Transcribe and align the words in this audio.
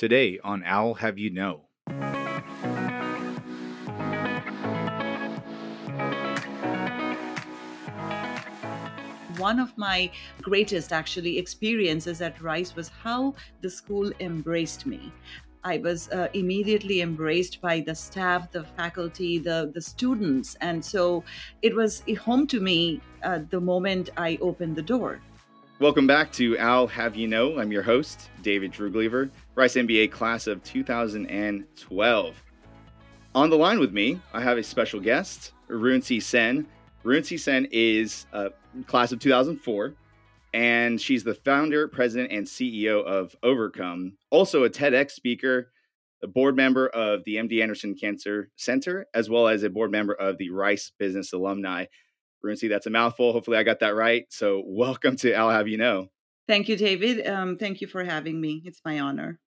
Today 0.00 0.40
on 0.42 0.64
I'll 0.64 0.94
Have 0.94 1.18
You 1.18 1.28
Know. 1.28 1.66
one 9.36 9.58
of 9.58 9.76
my 9.76 10.10
greatest 10.40 10.92
actually 10.92 11.36
experiences 11.36 12.22
at 12.22 12.40
Rice 12.40 12.74
was 12.74 12.88
how 12.88 13.34
the 13.60 13.68
school 13.68 14.10
embraced 14.20 14.86
me. 14.86 15.12
I 15.64 15.76
was 15.76 16.08
uh, 16.08 16.28
immediately 16.32 17.02
embraced 17.02 17.60
by 17.60 17.80
the 17.80 17.94
staff, 17.94 18.50
the 18.50 18.64
faculty, 18.64 19.38
the, 19.38 19.70
the 19.74 19.82
students. 19.82 20.56
And 20.62 20.82
so 20.82 21.24
it 21.60 21.74
was 21.74 22.02
home 22.20 22.46
to 22.46 22.60
me 22.60 23.02
uh, 23.22 23.40
the 23.50 23.60
moment 23.60 24.08
I 24.16 24.38
opened 24.40 24.76
the 24.76 24.82
door. 24.94 25.20
Welcome 25.80 26.06
back 26.06 26.30
to 26.32 26.58
I'll 26.58 26.86
Have 26.88 27.16
You 27.16 27.26
Know. 27.26 27.58
I'm 27.58 27.72
your 27.72 27.82
host, 27.82 28.28
David 28.42 28.70
Druglever, 28.70 29.30
Rice 29.54 29.76
MBA 29.76 30.12
class 30.12 30.46
of 30.46 30.62
2012. 30.62 32.42
On 33.34 33.48
the 33.48 33.56
line 33.56 33.80
with 33.80 33.90
me, 33.90 34.20
I 34.34 34.42
have 34.42 34.58
a 34.58 34.62
special 34.62 35.00
guest, 35.00 35.54
Runsi 35.70 36.22
Sen. 36.22 36.66
Runsi 37.02 37.40
Sen 37.40 37.66
is 37.72 38.26
a 38.34 38.50
class 38.86 39.10
of 39.12 39.20
2004, 39.20 39.94
and 40.52 41.00
she's 41.00 41.24
the 41.24 41.34
founder, 41.34 41.88
president, 41.88 42.30
and 42.30 42.46
CEO 42.46 43.02
of 43.02 43.34
Ovarcome. 43.42 44.12
Also, 44.28 44.64
a 44.64 44.68
TEDx 44.68 45.12
speaker, 45.12 45.72
a 46.22 46.26
board 46.26 46.56
member 46.56 46.88
of 46.88 47.24
the 47.24 47.36
MD 47.36 47.62
Anderson 47.62 47.94
Cancer 47.94 48.50
Center, 48.56 49.06
as 49.14 49.30
well 49.30 49.48
as 49.48 49.62
a 49.62 49.70
board 49.70 49.90
member 49.90 50.12
of 50.12 50.36
the 50.36 50.50
Rice 50.50 50.92
Business 50.98 51.32
Alumni. 51.32 51.86
Runsi, 52.44 52.68
that's 52.68 52.86
a 52.86 52.90
mouthful. 52.90 53.32
Hopefully, 53.32 53.58
I 53.58 53.62
got 53.62 53.80
that 53.80 53.94
right. 53.94 54.24
So, 54.30 54.62
welcome 54.66 55.16
to 55.16 55.34
I'll 55.34 55.50
Have 55.50 55.68
You 55.68 55.78
Know. 55.78 56.08
Thank 56.48 56.68
you, 56.68 56.76
David. 56.76 57.26
Um, 57.26 57.56
thank 57.56 57.80
you 57.80 57.86
for 57.86 58.02
having 58.02 58.40
me. 58.40 58.62
It's 58.64 58.80
my 58.84 59.00
honor. 59.00 59.38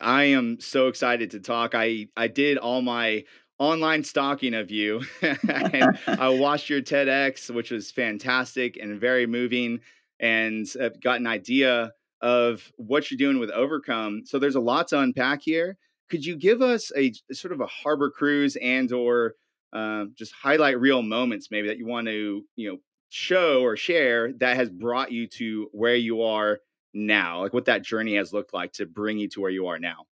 I 0.00 0.24
am 0.24 0.58
so 0.60 0.88
excited 0.88 1.30
to 1.32 1.40
talk. 1.40 1.74
I 1.74 2.08
I 2.16 2.28
did 2.28 2.58
all 2.58 2.82
my 2.82 3.24
online 3.58 4.04
stalking 4.04 4.54
of 4.54 4.70
you, 4.70 5.02
and 5.22 5.98
I 6.06 6.28
watched 6.30 6.68
your 6.68 6.82
TEDx, 6.82 7.50
which 7.50 7.70
was 7.70 7.90
fantastic 7.90 8.76
and 8.76 9.00
very 9.00 9.26
moving, 9.26 9.80
and 10.20 10.66
I've 10.80 11.00
got 11.00 11.20
an 11.20 11.26
idea 11.26 11.92
of 12.20 12.72
what 12.76 13.10
you're 13.10 13.18
doing 13.18 13.38
with 13.38 13.50
Ovarcome. 13.50 14.26
So 14.26 14.38
there's 14.38 14.54
a 14.54 14.60
lot 14.60 14.88
to 14.88 14.98
unpack 14.98 15.42
here. 15.42 15.76
Could 16.10 16.24
you 16.24 16.36
give 16.36 16.62
us 16.62 16.90
a 16.96 17.12
sort 17.32 17.52
of 17.52 17.60
a 17.60 17.66
harbor 17.66 18.10
cruise 18.10 18.56
and 18.56 18.90
or 18.92 19.34
uh, 19.74 20.06
just 20.16 20.32
highlight 20.32 20.80
real 20.80 21.02
moments 21.02 21.50
maybe 21.50 21.68
that 21.68 21.78
you 21.78 21.86
want 21.86 22.06
to 22.06 22.42
you 22.56 22.70
know 22.70 22.78
show 23.08 23.62
or 23.62 23.76
share 23.76 24.32
that 24.34 24.56
has 24.56 24.70
brought 24.70 25.12
you 25.12 25.26
to 25.28 25.68
where 25.72 25.94
you 25.96 26.22
are 26.22 26.60
now 26.94 27.42
like 27.42 27.52
what 27.52 27.66
that 27.66 27.82
journey 27.82 28.16
has 28.16 28.32
looked 28.32 28.54
like 28.54 28.72
to 28.72 28.86
bring 28.86 29.18
you 29.18 29.28
to 29.28 29.40
where 29.40 29.50
you 29.50 29.66
are 29.66 29.78
now 29.78 30.06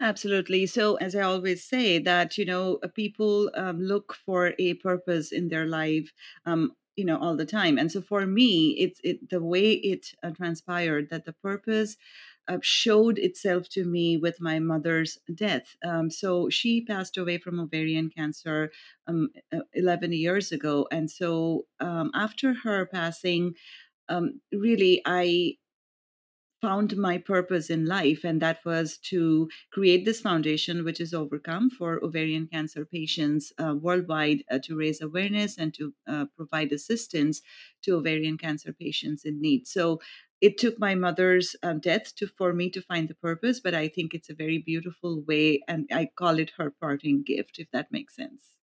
Absolutely. 0.00 0.66
So, 0.66 0.96
as 0.96 1.14
I 1.14 1.22
always 1.22 1.64
say, 1.64 1.98
that 1.98 2.36
you 2.36 2.44
know, 2.44 2.78
uh, 2.82 2.88
people 2.88 3.50
um, 3.54 3.80
look 3.80 4.14
for 4.14 4.52
a 4.58 4.74
purpose 4.74 5.30
in 5.32 5.48
their 5.48 5.64
life, 5.66 6.12
um, 6.44 6.72
you 6.96 7.04
know, 7.04 7.18
all 7.18 7.36
the 7.36 7.46
time. 7.46 7.78
And 7.78 7.90
so, 7.90 8.00
for 8.02 8.26
me, 8.26 8.70
it's 8.78 9.00
it 9.04 9.30
the 9.30 9.42
way 9.42 9.72
it 9.74 10.08
uh, 10.22 10.30
transpired 10.32 11.08
that 11.10 11.24
the 11.24 11.32
purpose 11.32 11.96
uh, 12.48 12.58
showed 12.62 13.18
itself 13.18 13.68
to 13.70 13.84
me 13.84 14.16
with 14.16 14.40
my 14.40 14.58
mother's 14.58 15.18
death. 15.34 15.76
Um, 15.84 16.10
so 16.10 16.48
she 16.50 16.84
passed 16.84 17.16
away 17.16 17.38
from 17.38 17.60
ovarian 17.60 18.10
cancer 18.10 18.70
um, 19.06 19.30
uh, 19.52 19.60
11 19.74 20.12
years 20.12 20.52
ago. 20.52 20.86
And 20.90 21.10
so 21.10 21.66
um, 21.80 22.10
after 22.14 22.54
her 22.54 22.86
passing, 22.86 23.54
um, 24.08 24.40
really, 24.52 25.02
I 25.06 25.56
found 26.62 26.96
my 26.96 27.18
purpose 27.18 27.70
in 27.70 27.84
life, 27.86 28.22
and 28.22 28.40
that 28.40 28.64
was 28.64 28.96
to 28.96 29.48
create 29.72 30.04
this 30.04 30.20
foundation, 30.20 30.84
which 30.84 31.00
is 31.00 31.12
Overcome 31.12 31.70
for 31.70 32.02
ovarian 32.04 32.46
cancer 32.46 32.84
patients 32.84 33.52
uh, 33.58 33.74
worldwide 33.74 34.44
uh, 34.48 34.60
to 34.62 34.76
raise 34.76 35.00
awareness 35.00 35.58
and 35.58 35.74
to 35.74 35.92
uh, 36.06 36.26
provide 36.36 36.72
assistance 36.72 37.42
to 37.82 37.96
ovarian 37.96 38.38
cancer 38.38 38.72
patients 38.72 39.24
in 39.24 39.40
need. 39.40 39.66
So 39.66 40.00
it 40.42 40.58
took 40.58 40.78
my 40.78 40.94
mother's 40.94 41.56
um, 41.62 41.80
death 41.80 42.14
to 42.16 42.26
for 42.26 42.52
me 42.52 42.68
to 42.70 42.82
find 42.82 43.08
the 43.08 43.14
purpose, 43.14 43.60
but 43.60 43.74
I 43.74 43.88
think 43.88 44.12
it's 44.12 44.28
a 44.28 44.34
very 44.34 44.58
beautiful 44.58 45.22
way, 45.26 45.62
and 45.68 45.88
I 45.92 46.10
call 46.16 46.38
it 46.38 46.52
her 46.58 46.70
parting 46.70 47.22
gift, 47.22 47.58
if 47.58 47.70
that 47.72 47.92
makes 47.92 48.16
sense. 48.16 48.58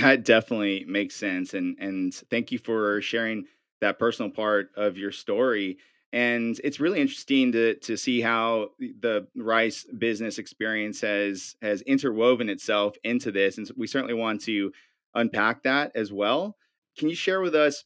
That 0.00 0.24
definitely 0.24 0.84
makes 0.86 1.14
sense, 1.14 1.52
and 1.52 1.76
and 1.78 2.14
thank 2.14 2.52
you 2.52 2.58
for 2.58 3.02
sharing 3.02 3.44
that 3.80 3.98
personal 3.98 4.30
part 4.30 4.70
of 4.76 4.96
your 4.96 5.12
story 5.12 5.78
and 6.12 6.58
it's 6.64 6.80
really 6.80 7.00
interesting 7.00 7.52
to 7.52 7.74
to 7.80 7.96
see 7.96 8.20
how 8.20 8.70
the 8.78 9.28
rice 9.36 9.84
business 9.98 10.38
experience 10.38 11.00
has 11.02 11.54
has 11.60 11.82
interwoven 11.82 12.48
itself 12.48 12.96
into 13.04 13.30
this 13.30 13.58
and 13.58 13.70
we 13.76 13.86
certainly 13.86 14.14
want 14.14 14.40
to 14.40 14.72
unpack 15.14 15.62
that 15.62 15.92
as 15.94 16.12
well 16.12 16.56
can 16.98 17.08
you 17.08 17.14
share 17.14 17.40
with 17.40 17.54
us 17.54 17.84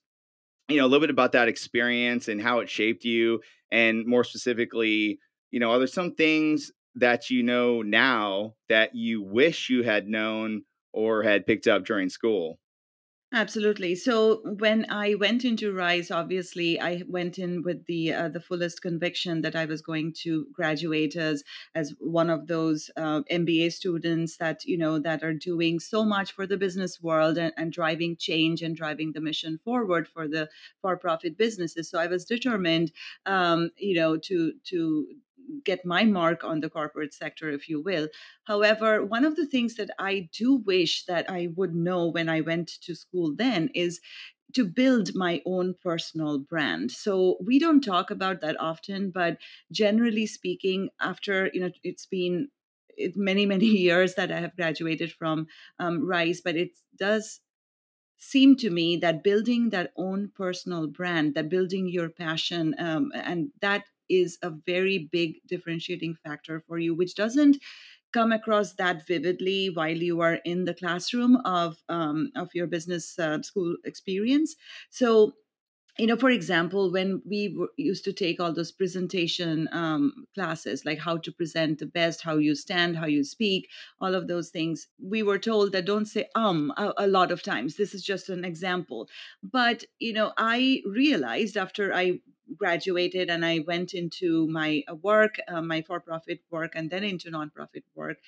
you 0.73 0.81
know 0.81 0.87
a 0.87 0.89
little 0.89 1.01
bit 1.01 1.11
about 1.11 1.33
that 1.33 1.49
experience 1.49 2.29
and 2.29 2.41
how 2.41 2.59
it 2.61 2.69
shaped 2.69 3.05
you 3.05 3.41
and 3.71 4.07
more 4.07 4.25
specifically 4.25 5.19
you 5.51 5.61
know 5.61 5.71
are 5.71 5.79
there 5.79 5.87
some 5.87 6.15
things 6.15 6.71
that 6.95 7.31
you 7.31 7.43
know 7.43 7.83
now 7.83 8.55
that 8.69 8.95
you 8.95 9.23
wish 9.23 9.71
you 9.71 9.83
had 9.83 10.09
known 10.09 10.63
or 10.93 11.23
had 11.23 11.47
picked 11.47 11.67
up 11.67 11.85
during 11.85 12.09
school 12.09 12.59
Absolutely. 13.35 13.95
So 13.95 14.43
when 14.59 14.85
I 14.91 15.15
went 15.15 15.43
into 15.43 15.73
Rice, 15.73 16.11
obviously 16.11 16.79
I 16.79 17.03
went 17.09 17.39
in 17.39 17.63
with 17.63 17.87
the 17.87 18.13
uh, 18.13 18.29
the 18.29 18.41
fullest 18.41 18.83
conviction 18.83 19.41
that 19.41 19.57
I 19.57 19.65
was 19.65 19.81
going 19.81 20.13
to 20.25 20.47
graduate 20.53 21.17
as 21.17 21.43
as 21.75 21.95
one 21.99 22.29
of 22.29 22.47
those 22.47 22.91
uh, 22.95 23.23
MBA 23.31 23.73
students 23.73 24.37
that 24.37 24.67
you 24.67 24.77
know 24.77 24.99
that 24.99 25.23
are 25.23 25.33
doing 25.33 25.81
so 25.81 26.05
much 26.05 26.33
for 26.33 26.47
the 26.47 26.59
business 26.59 27.01
world 27.01 27.39
and, 27.39 27.55
and 27.57 27.73
driving 27.73 28.17
change 28.17 28.61
and 28.61 28.77
driving 28.77 29.13
the 29.13 29.21
mission 29.23 29.59
forward 29.65 30.07
for 30.09 30.29
the 30.29 30.51
for 30.83 30.99
profit 30.99 31.39
businesses. 31.39 31.89
So 31.89 31.99
I 31.99 32.09
was 32.09 32.27
determined, 32.27 32.93
um, 33.25 33.71
you 33.79 33.95
know, 33.95 34.19
to 34.19 34.53
to 34.65 35.07
get 35.65 35.85
my 35.85 36.05
mark 36.05 36.45
on 36.45 36.61
the 36.61 36.71
corporate 36.71 37.15
sector, 37.15 37.51
if 37.51 37.69
you 37.69 37.81
will. 37.81 38.09
However, 38.45 39.05
one 39.05 39.25
of 39.25 39.37
the 39.37 39.47
things 39.47 39.77
that 39.77 39.91
I 39.99 40.29
do 40.33 40.55
wish 40.57 41.05
that 41.07 41.29
I 41.31 41.49
would 41.57 41.75
know 41.75 42.07
when 42.09 42.29
I 42.29 42.41
went 42.41 42.69
to 42.83 42.95
school 42.95 43.35
then 43.35 43.71
is 43.75 44.01
to 44.55 44.65
build 44.67 45.15
my 45.15 45.41
own 45.47 45.75
personal 45.83 46.39
brand. 46.39 46.91
So 46.91 47.39
we 47.45 47.59
don't 47.59 47.81
talk 47.81 48.11
about 48.11 48.41
that 48.43 48.61
often, 48.61 49.11
but 49.11 49.39
generally 49.71 50.27
speaking, 50.27 50.91
after 51.01 51.51
you 51.55 51.61
know, 51.61 51.71
it's 51.83 52.07
been 52.07 52.49
many 53.17 53.47
many 53.55 53.67
years 53.67 54.15
that 54.15 54.31
I 54.31 54.41
have 54.41 54.57
graduated 54.57 55.13
from 55.13 55.47
um, 55.79 56.07
Rice, 56.07 56.41
but 56.45 56.57
it 56.57 56.71
does 56.97 57.41
seem 58.19 58.57
to 58.57 58.71
me 58.71 58.97
that 58.97 59.25
building 59.25 59.71
that 59.71 59.93
own 59.97 60.31
personal 60.35 60.87
brand, 60.87 61.35
that 61.35 61.49
building 61.49 61.89
your 61.89 62.09
passion, 62.09 62.75
um, 62.79 63.11
and 63.15 63.51
that 63.61 63.85
is 64.09 64.39
a 64.43 64.51
very 64.51 65.09
big 65.11 65.37
differentiating 65.47 66.17
factor 66.25 66.63
for 66.67 66.79
you, 66.79 66.95
which 66.95 67.15
doesn't 67.15 67.59
come 68.13 68.33
across 68.33 68.75
that 68.75 69.07
vividly 69.07 69.71
while 69.71 69.97
you 69.97 70.21
are 70.21 70.35
in 70.45 70.65
the 70.65 70.75
classroom 70.75 71.37
of 71.45 71.77
um, 71.89 72.31
of 72.37 72.51
your 72.55 72.67
business 72.67 73.19
uh, 73.19 73.41
school 73.43 73.77
experience. 73.85 74.55
So 74.91 75.33
you 75.99 76.07
know 76.07 76.17
for 76.17 76.31
example 76.31 76.91
when 76.91 77.21
we 77.29 77.55
used 77.77 78.05
to 78.05 78.13
take 78.13 78.41
all 78.41 78.53
those 78.53 78.73
presentation 78.73 79.69
um, 79.73 80.25
classes 80.35 80.85
like 80.85 80.99
how 80.99 81.19
to 81.19 81.31
present 81.33 81.79
the 81.79 81.87
best 81.87 82.23
how 82.23 82.37
you 82.37 82.55
stand 82.55 82.97
how 82.97 83.07
you 83.07 83.23
speak 83.23 83.69
all 84.01 84.15
of 84.15 84.27
those 84.27 84.49
things 84.49 84.89
we 85.03 85.23
were 85.23 85.39
told 85.39 85.73
that 85.73 85.85
don't 85.85 86.07
say 86.07 86.27
um 86.35 86.73
a, 86.79 86.93
a 86.97 87.07
lot 87.07 87.31
of 87.31 87.43
times 87.43 87.77
this 87.77 87.93
is 87.95 88.03
just 88.03 88.29
an 88.31 88.45
example 88.45 89.07
but 89.43 89.85
you 89.99 90.13
know 90.13 90.33
i 90.39 90.83
realized 90.87 91.57
after 91.57 91.93
i 91.93 92.19
graduated 92.57 93.31
and 93.31 93.45
I 93.45 93.61
went 93.67 93.95
into 93.95 94.47
my 94.49 94.83
uh, 94.89 94.95
work, 94.95 95.37
uh, 95.49 95.63
my 95.63 95.83
for 95.83 96.01
profit 96.01 96.41
work, 96.51 96.73
and 96.75 96.91
then 96.91 97.05
into 97.05 97.31
nonprofit 97.31 97.85
work, 97.95 98.19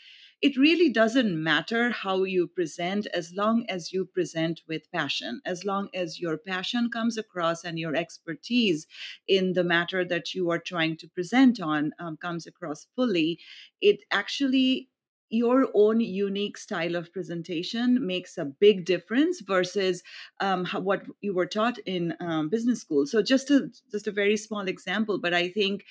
it 0.42 0.56
really 0.56 0.90
doesn't 0.90 1.42
matter 1.42 1.90
how 1.90 2.24
you 2.24 2.46
present 2.46 3.06
as 3.14 3.32
long 3.32 3.64
as 3.68 3.92
you 3.92 4.04
present 4.04 4.60
with 4.68 4.90
passion, 4.92 5.40
as 5.46 5.64
long 5.64 5.88
as 5.94 6.20
your 6.20 6.36
passion 6.36 6.90
comes 6.90 7.16
across 7.16 7.64
and 7.64 7.78
your 7.78 7.96
expertise 7.96 8.86
in 9.26 9.54
the 9.54 9.64
matter 9.64 10.04
that 10.04 10.34
you 10.34 10.50
are 10.50 10.58
trying 10.58 10.96
to 10.98 11.08
present 11.08 11.60
on 11.60 11.92
um, 11.98 12.16
comes 12.16 12.46
across 12.46 12.86
fully. 12.94 13.38
It 13.80 14.00
actually 14.10 14.88
your 15.30 15.68
own 15.74 16.00
unique 16.00 16.56
style 16.58 16.94
of 16.94 17.12
presentation 17.12 18.06
makes 18.06 18.38
a 18.38 18.44
big 18.44 18.84
difference 18.84 19.40
versus 19.40 20.02
um, 20.40 20.64
how, 20.64 20.80
what 20.80 21.02
you 21.20 21.34
were 21.34 21.46
taught 21.46 21.78
in 21.86 22.14
um, 22.20 22.48
business 22.48 22.80
school. 22.80 23.06
So 23.06 23.22
just 23.22 23.50
a 23.50 23.70
just 23.90 24.06
a 24.06 24.12
very 24.12 24.36
small 24.36 24.68
example, 24.68 25.18
but 25.18 25.34
I 25.34 25.48
think 25.48 25.84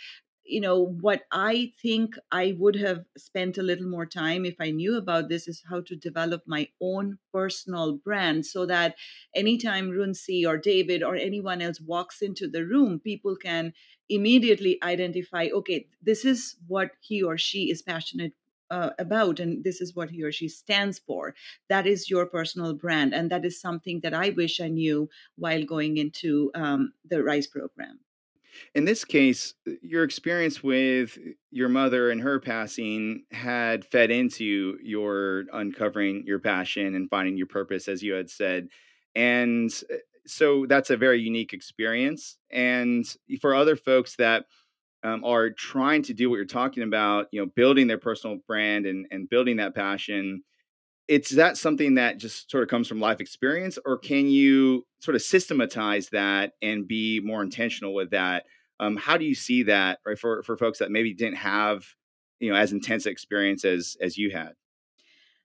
you 0.45 0.59
know 0.59 0.85
what 1.00 1.21
i 1.31 1.71
think 1.81 2.15
i 2.31 2.53
would 2.57 2.75
have 2.75 3.06
spent 3.18 3.57
a 3.57 3.63
little 3.63 3.88
more 3.88 4.06
time 4.06 4.45
if 4.45 4.56
i 4.59 4.69
knew 4.71 4.97
about 4.97 5.30
this 5.30 5.47
is 5.47 5.63
how 5.69 5.80
to 5.81 5.95
develop 5.95 6.41
my 6.45 6.68
own 6.81 7.18
personal 7.31 7.97
brand 8.03 8.45
so 8.45 8.65
that 8.65 8.95
anytime 9.35 9.89
runsi 9.89 10.45
or 10.45 10.57
david 10.57 11.01
or 11.01 11.15
anyone 11.15 11.62
else 11.62 11.80
walks 11.80 12.21
into 12.21 12.47
the 12.47 12.65
room 12.65 13.00
people 13.00 13.35
can 13.35 13.74
immediately 14.09 14.77
identify 14.83 15.47
okay 15.53 15.88
this 16.01 16.25
is 16.25 16.56
what 16.68 16.91
he 17.00 17.24
or 17.24 17.38
she 17.38 17.71
is 17.71 17.81
passionate 17.81 18.33
uh, 18.74 18.90
about 18.98 19.40
and 19.40 19.64
this 19.64 19.80
is 19.81 19.96
what 19.96 20.10
he 20.10 20.24
or 20.24 20.31
she 20.31 20.48
stands 20.48 20.98
for. 20.98 21.36
That 21.70 21.86
is 21.86 22.10
your 22.10 22.25
personal 22.25 22.74
brand 22.74 23.14
and 23.14 23.30
that 23.30 23.46
is 23.46 23.62
something 23.62 24.00
that 24.02 24.14
i 24.14 24.30
wish 24.30 24.60
i 24.60 24.68
knew 24.68 25.10
while 25.36 25.64
going 25.64 25.98
into 25.98 26.52
um, 26.56 26.94
the 27.12 27.24
rice 27.24 27.48
program. 27.48 28.00
In 28.74 28.86
this 28.86 29.06
case 29.06 29.54
your 29.81 30.04
experience 30.04 30.64
with 30.64 31.18
your 31.52 31.70
mother 31.70 32.10
and 32.12 32.22
her 32.22 32.40
passing 32.40 33.25
had 33.31 33.86
fed 33.86 34.10
into 34.10 34.78
your 34.81 35.46
uncovering 35.54 36.24
your 36.26 36.40
passion 36.40 36.96
and 36.96 37.10
finding 37.10 37.38
your 37.38 37.48
purpose 37.48 37.88
as 37.88 38.02
you 38.02 38.14
had 38.14 38.30
said 38.30 38.69
and 39.16 39.69
uh, 39.92 39.98
so 40.26 40.66
that's 40.68 40.90
a 40.90 40.98
very 40.98 41.19
unique 41.19 41.54
experience 41.54 42.38
and 42.50 43.06
for 43.42 43.54
other 43.54 43.76
folks 43.76 44.16
that 44.16 44.46
um, 45.04 45.24
are 45.24 45.50
trying 45.52 46.02
to 46.04 46.14
do 46.14 46.30
what 46.30 46.38
you're 46.38 46.46
talking 46.46 46.84
about, 46.84 47.28
you 47.32 47.42
know, 47.42 47.52
building 47.56 47.88
their 47.88 47.98
personal 47.98 48.38
brand 48.48 48.86
and, 48.86 49.06
and 49.12 49.30
building 49.30 49.58
that 49.58 49.76
passion, 49.76 50.44
it's 51.08 51.32
that 51.32 51.58
something 51.58 51.96
that 51.96 52.18
just 52.18 52.50
sort 52.50 52.64
of 52.64 52.70
comes 52.70 52.88
from 52.88 53.00
life 53.00 53.20
experience, 53.20 53.78
or 53.86 53.98
can 53.98 54.28
you 54.30 54.86
sort 55.00 55.16
of 55.16 55.22
systematize 55.22 56.10
that 56.10 56.54
and 56.62 56.88
be 56.88 57.20
more 57.24 57.42
intentional 57.44 57.94
with 57.94 58.12
that? 58.12 58.46
Um, 58.80 58.96
how 58.98 59.18
do 59.18 59.26
you 59.26 59.36
see 59.36 59.64
that, 59.64 60.00
right, 60.06 60.18
for 60.18 60.44
for 60.44 60.58
folks 60.58 60.80
that 60.80 60.92
maybe 60.92 61.14
didn't 61.14 61.38
have, 61.38 61.86
you 62.40 62.50
know, 62.52 62.58
as 62.58 62.72
intense 62.72 63.06
experience 63.06 63.66
as 63.66 63.98
as 64.02 64.18
you 64.18 64.32
had? 64.32 64.54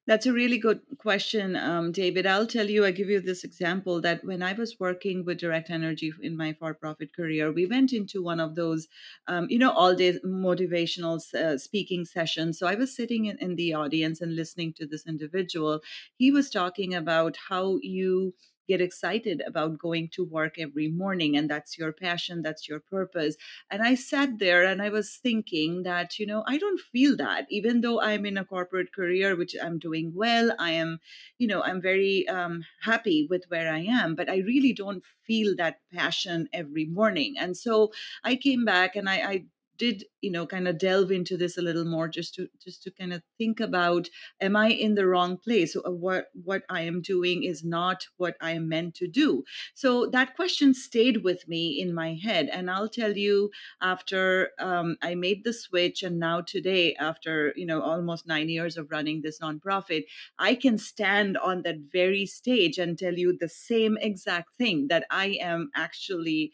That's 0.09 0.27
a 0.27 0.33
really 0.33 0.59
good 0.59 0.81
question, 0.97 1.55
um, 1.55 1.93
David. 1.93 2.27
I'll 2.27 2.47
tell 2.49 2.69
you, 2.69 2.85
I 2.85 2.91
give 2.93 3.11
you 3.11 3.21
this 3.21 3.45
example 3.45 4.01
that 4.01 4.25
when 4.25 4.43
I 4.43 4.55
was 4.55 4.81
working 4.81 5.25
with 5.25 5.39
Direct 5.39 5.71
Energy 5.71 6.13
in 6.23 6.37
my 6.37 6.53
for 6.55 6.75
profit 6.75 7.15
career, 7.15 7.53
we 7.53 7.67
went 7.67 7.93
into 7.93 8.23
one 8.23 8.41
of 8.41 8.57
those, 8.57 8.89
um, 9.29 9.47
you 9.51 9.59
know, 9.59 9.71
all 9.71 9.95
day 9.95 10.19
motivational 10.25 11.23
uh, 11.35 11.59
speaking 11.59 12.07
sessions. 12.07 12.59
So 12.59 12.67
I 12.67 12.75
was 12.75 12.97
sitting 12.97 13.27
in, 13.27 13.37
in 13.39 13.55
the 13.57 13.75
audience 13.75 14.21
and 14.23 14.35
listening 14.35 14.73
to 14.79 14.87
this 14.87 15.07
individual. 15.07 15.81
He 16.17 16.31
was 16.33 16.51
talking 16.51 16.95
about 16.95 17.37
how 17.51 17.79
you 17.83 18.35
get 18.69 18.81
excited 18.81 19.43
about 19.47 19.79
going 19.79 20.09
to 20.11 20.25
work 20.25 20.59
every 20.59 20.89
morning 20.89 21.37
and 21.37 21.51
that's 21.51 21.79
your 21.79 21.93
passion 21.93 22.43
that's 22.43 22.69
your 22.69 22.81
purpose. 22.81 23.37
And 23.71 23.83
i 23.83 23.95
sat 23.95 24.39
there 24.39 24.65
and 24.65 24.83
i 24.83 24.89
was 24.91 25.17
thinking 25.17 25.83
that 25.85 26.19
you 26.19 26.27
know 26.27 26.45
i 26.47 26.59
don't 26.59 26.81
feel 26.81 27.17
that. 27.17 27.47
Even 27.51 27.81
though 27.81 28.01
i'm 28.01 28.27
in 28.27 28.37
a 28.39 28.45
corporate 28.45 28.93
career 28.93 29.37
which 29.37 29.57
i'm 29.63 29.79
doing 29.79 30.13
well 30.15 30.53
i 30.59 30.71
am 30.73 30.99
you 31.39 31.47
know 31.47 31.63
i'm 31.63 31.81
very 31.81 32.27
um, 32.29 32.65
happy 32.83 33.27
with 33.31 33.45
where 33.49 33.73
i 33.73 33.79
am 33.81 34.15
but 34.15 34.29
i 34.29 34.39
really 34.39 34.73
don't 34.73 35.03
feel 35.27 35.55
that 35.57 35.81
passion 35.93 36.49
every 36.53 36.87
morning. 36.87 37.35
And 37.39 37.57
so 37.57 37.93
i 38.25 38.35
came 38.37 38.65
back 38.65 38.97
and 38.97 39.09
i, 39.09 39.17
I 39.33 39.45
did 39.79 40.05
you 40.21 40.31
know 40.31 40.47
kind 40.47 40.69
of 40.69 40.79
delve 40.79 41.11
into 41.11 41.37
this 41.37 41.57
a 41.57 41.63
little 41.63 41.85
more 41.85 42.09
just 42.09 42.35
to 42.35 42.49
just 42.63 42.83
to 42.83 42.91
kind 42.91 43.13
of 43.13 43.23
think 43.39 43.61
about 43.61 44.09
am 44.41 44.57
i 44.57 44.69
in 44.69 44.95
the 44.95 45.07
wrong 45.07 45.37
place? 45.37 45.77
Or 45.77 45.95
what 45.95 46.27
what 46.45 46.63
i 46.69 46.83
am 46.83 47.01
doing 47.03 47.45
is 47.45 47.65
not 47.65 48.07
what 48.17 48.37
i 48.41 48.53
am 48.53 48.69
meant 48.69 48.95
to 48.97 49.09
do. 49.09 49.45
So 49.75 50.07
that 50.07 50.37
question 50.37 50.75
stayed 50.75 51.23
with 51.25 51.49
me 51.49 51.81
in 51.81 51.95
my 51.95 52.15
head 52.15 52.49
and 52.53 52.71
i'll 52.71 52.89
tell 52.89 53.17
you 53.17 53.51
after 53.81 54.51
um, 54.59 54.97
i 55.03 55.15
made 55.15 55.45
the 55.45 55.53
switch 55.53 56.03
and 56.03 56.19
now 56.19 56.41
today 56.41 56.95
after 56.97 57.53
you 57.57 57.67
know 57.67 57.81
almost 57.83 58.27
nine 58.27 58.49
years 58.49 58.77
of 58.77 58.91
running 58.91 59.23
this 59.23 59.41
nonprofit 59.41 60.05
i 60.39 60.55
can 60.55 60.79
stand 60.79 61.37
on 61.39 61.63
that 61.63 61.77
very 61.93 62.27
stage 62.27 62.79
and 62.79 62.99
tell 62.99 63.15
you 63.15 63.37
the 63.39 63.49
same 63.49 63.97
exact 64.01 64.49
thing 64.59 64.89
that 64.89 65.05
i 65.11 65.39
am 65.41 65.71
actually 65.75 66.53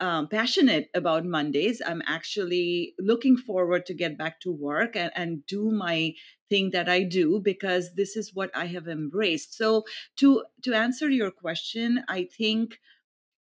um, 0.00 0.28
passionate 0.28 0.90
about 0.94 1.24
Mondays. 1.24 1.80
I'm 1.84 2.02
actually 2.06 2.94
looking 2.98 3.36
forward 3.36 3.86
to 3.86 3.94
get 3.94 4.18
back 4.18 4.40
to 4.40 4.52
work 4.52 4.96
and, 4.96 5.12
and 5.14 5.46
do 5.46 5.70
my 5.70 6.14
thing 6.50 6.70
that 6.70 6.88
I 6.88 7.02
do 7.04 7.40
because 7.40 7.94
this 7.94 8.16
is 8.16 8.34
what 8.34 8.50
I 8.54 8.66
have 8.66 8.88
embraced. 8.88 9.54
So 9.56 9.84
to 10.16 10.44
to 10.62 10.74
answer 10.74 11.08
your 11.08 11.30
question, 11.30 12.04
I 12.08 12.24
think 12.24 12.78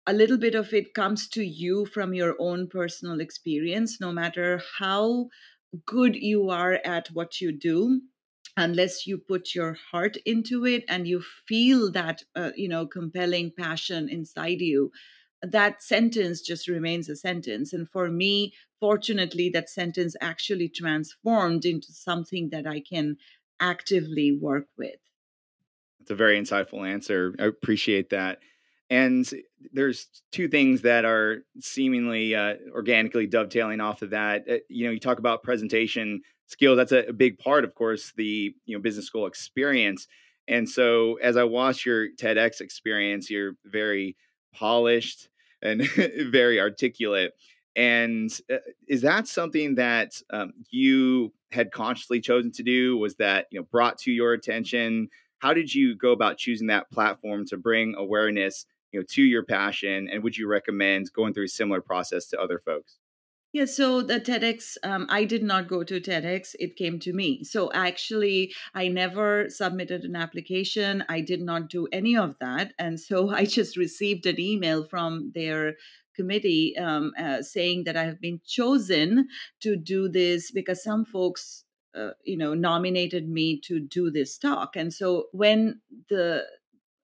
a 0.06 0.12
little 0.12 0.38
bit 0.38 0.54
of 0.54 0.72
it 0.72 0.94
comes 0.94 1.28
to 1.28 1.42
you 1.42 1.86
from 1.86 2.14
your 2.14 2.36
own 2.38 2.68
personal 2.68 3.20
experience, 3.20 4.00
no 4.00 4.12
matter 4.12 4.60
how 4.78 5.28
good 5.86 6.16
you 6.16 6.50
are 6.50 6.80
at 6.84 7.08
what 7.08 7.40
you 7.40 7.52
do 7.52 8.00
unless 8.56 9.06
you 9.06 9.16
put 9.16 9.54
your 9.54 9.74
heart 9.90 10.16
into 10.26 10.66
it 10.66 10.84
and 10.88 11.08
you 11.08 11.22
feel 11.48 11.90
that 11.90 12.22
uh, 12.36 12.50
you 12.56 12.68
know 12.68 12.86
compelling 12.86 13.50
passion 13.56 14.08
inside 14.08 14.60
you 14.60 14.90
that 15.42 15.82
sentence 15.82 16.40
just 16.40 16.68
remains 16.68 17.08
a 17.08 17.16
sentence. 17.16 17.72
And 17.72 17.88
for 17.88 18.08
me, 18.08 18.54
fortunately, 18.80 19.50
that 19.50 19.68
sentence 19.68 20.14
actually 20.20 20.68
transformed 20.68 21.64
into 21.64 21.92
something 21.92 22.50
that 22.50 22.66
I 22.66 22.80
can 22.80 23.16
actively 23.60 24.32
work 24.32 24.66
with. 24.78 24.96
That's 25.98 26.10
a 26.10 26.14
very 26.16 26.40
insightful 26.40 26.86
answer. 26.86 27.34
I 27.38 27.44
appreciate 27.44 28.10
that. 28.10 28.38
And 28.90 29.28
there's 29.72 30.06
two 30.32 30.48
things 30.48 30.82
that 30.82 31.04
are 31.04 31.44
seemingly 31.60 32.34
uh, 32.34 32.56
organically 32.72 33.26
dovetailing 33.26 33.80
off 33.80 34.02
of 34.02 34.10
that. 34.10 34.44
Uh, 34.48 34.56
you 34.68 34.84
know, 34.84 34.92
you 34.92 35.00
talk 35.00 35.18
about 35.18 35.42
presentation 35.42 36.20
skills. 36.46 36.76
That's 36.76 36.92
a, 36.92 37.08
a 37.08 37.12
big 37.12 37.38
part, 37.38 37.64
of 37.64 37.74
course, 37.74 38.12
the 38.16 38.54
you 38.66 38.76
know 38.76 38.82
business 38.82 39.06
school 39.06 39.26
experience. 39.26 40.08
And 40.46 40.68
so, 40.68 41.14
as 41.22 41.36
I 41.36 41.44
watch 41.44 41.86
your 41.86 42.08
TEDx 42.08 42.60
experience, 42.60 43.30
you're 43.30 43.54
very 43.64 44.16
polished 44.52 45.28
and 45.62 45.82
very 46.30 46.60
articulate. 46.60 47.32
And 47.74 48.30
uh, 48.52 48.56
is 48.88 49.02
that 49.02 49.26
something 49.26 49.76
that 49.76 50.20
um, 50.30 50.52
you 50.70 51.32
had 51.52 51.72
consciously 51.72 52.20
chosen 52.20 52.52
to 52.52 52.62
do? 52.62 52.98
Was 52.98 53.16
that 53.16 53.46
you 53.50 53.60
know 53.60 53.66
brought 53.70 53.98
to 53.98 54.12
your 54.12 54.32
attention? 54.32 55.08
How 55.38 55.54
did 55.54 55.74
you 55.74 55.96
go 55.96 56.12
about 56.12 56.38
choosing 56.38 56.68
that 56.68 56.90
platform 56.90 57.46
to 57.46 57.56
bring 57.56 57.94
awareness 57.96 58.66
you 58.92 59.00
know 59.00 59.06
to 59.10 59.22
your 59.22 59.44
passion? 59.44 60.08
And 60.12 60.22
would 60.22 60.36
you 60.36 60.48
recommend 60.48 61.12
going 61.12 61.32
through 61.32 61.46
a 61.46 61.48
similar 61.48 61.80
process 61.80 62.26
to 62.28 62.40
other 62.40 62.60
folks? 62.64 62.98
Yeah, 63.52 63.66
so 63.66 64.00
the 64.00 64.18
TEDx, 64.18 64.78
um, 64.82 65.06
I 65.10 65.24
did 65.24 65.42
not 65.42 65.68
go 65.68 65.84
to 65.84 66.00
TEDx. 66.00 66.54
It 66.58 66.74
came 66.76 66.98
to 67.00 67.12
me. 67.12 67.44
So 67.44 67.70
actually, 67.72 68.54
I 68.74 68.88
never 68.88 69.50
submitted 69.50 70.04
an 70.04 70.16
application. 70.16 71.04
I 71.08 71.20
did 71.20 71.42
not 71.42 71.68
do 71.68 71.86
any 71.92 72.16
of 72.16 72.38
that. 72.40 72.72
And 72.78 72.98
so 72.98 73.28
I 73.34 73.44
just 73.44 73.76
received 73.76 74.24
an 74.24 74.40
email 74.40 74.86
from 74.88 75.32
their 75.34 75.74
committee 76.16 76.76
um, 76.78 77.12
uh, 77.18 77.42
saying 77.42 77.84
that 77.84 77.96
I 77.96 78.04
have 78.04 78.20
been 78.20 78.40
chosen 78.46 79.28
to 79.60 79.76
do 79.76 80.08
this 80.08 80.50
because 80.50 80.82
some 80.82 81.04
folks, 81.04 81.64
uh, 81.94 82.10
you 82.24 82.38
know, 82.38 82.54
nominated 82.54 83.28
me 83.28 83.60
to 83.66 83.80
do 83.80 84.10
this 84.10 84.38
talk. 84.38 84.76
And 84.76 84.92
so 84.94 85.26
when 85.32 85.80
the 86.08 86.46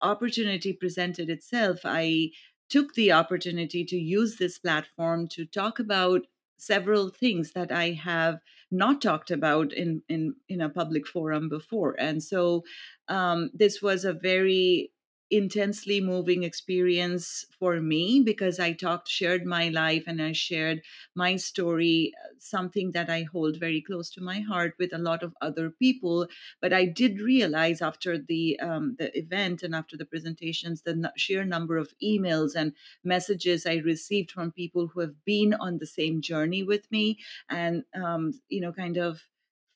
opportunity 0.00 0.72
presented 0.72 1.30
itself, 1.30 1.80
I 1.84 2.30
took 2.72 2.94
the 2.94 3.12
opportunity 3.12 3.84
to 3.84 3.98
use 3.98 4.36
this 4.36 4.58
platform 4.58 5.28
to 5.28 5.44
talk 5.44 5.78
about 5.78 6.22
several 6.56 7.10
things 7.10 7.52
that 7.52 7.70
I 7.70 7.90
have 7.90 8.38
not 8.70 9.02
talked 9.02 9.30
about 9.30 9.74
in 9.74 10.02
in 10.08 10.34
in 10.48 10.62
a 10.62 10.70
public 10.70 11.06
forum 11.06 11.50
before, 11.50 11.94
and 11.98 12.22
so 12.22 12.64
um, 13.08 13.50
this 13.52 13.82
was 13.82 14.06
a 14.06 14.14
very 14.14 14.90
intensely 15.32 16.00
moving 16.00 16.44
experience 16.44 17.46
for 17.58 17.80
me 17.80 18.20
because 18.20 18.60
I 18.60 18.72
talked, 18.74 19.08
shared 19.08 19.46
my 19.46 19.68
life, 19.70 20.04
and 20.06 20.22
I 20.22 20.32
shared 20.32 20.82
my 21.14 21.36
story, 21.36 22.12
uh, 22.22 22.34
something 22.38 22.92
that 22.92 23.10
I 23.10 23.22
hold 23.22 23.58
very 23.58 23.80
close 23.80 24.10
to 24.10 24.20
my 24.20 24.40
heart 24.40 24.74
with 24.78 24.92
a 24.92 24.98
lot 24.98 25.22
of 25.22 25.34
other 25.40 25.70
people. 25.70 26.28
But 26.60 26.72
I 26.72 26.84
did 26.84 27.20
realize 27.20 27.82
after 27.82 28.18
the 28.18 28.60
um, 28.60 28.96
the 28.98 29.16
event 29.18 29.62
and 29.62 29.74
after 29.74 29.96
the 29.96 30.06
presentations, 30.06 30.82
the 30.82 31.12
sheer 31.16 31.44
number 31.44 31.76
of 31.78 31.94
emails 32.02 32.54
and 32.54 32.74
messages 33.02 33.66
I 33.66 33.76
received 33.76 34.30
from 34.30 34.52
people 34.52 34.88
who 34.88 35.00
have 35.00 35.24
been 35.24 35.54
on 35.54 35.78
the 35.78 35.86
same 35.86 36.20
journey 36.20 36.62
with 36.62 36.90
me, 36.92 37.18
and 37.48 37.84
um, 37.94 38.32
you 38.48 38.60
know, 38.60 38.72
kind 38.72 38.96
of 38.98 39.22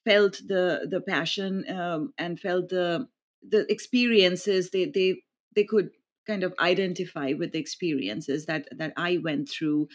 felt 0.04 0.40
the 0.46 0.86
the 0.90 1.00
passion 1.00 1.68
um, 1.70 2.12
and 2.18 2.38
felt 2.40 2.68
the 2.68 3.08
the 3.42 3.70
experiences 3.70 4.70
they 4.70 4.86
they 4.86 5.22
they 5.56 5.64
could 5.64 5.90
kind 6.26 6.44
of 6.44 6.54
identify 6.60 7.32
with 7.32 7.52
the 7.52 7.58
experiences 7.58 8.46
that 8.46 8.68
that 8.78 8.92
I 8.96 9.18
went 9.18 9.48
through. 9.50 9.88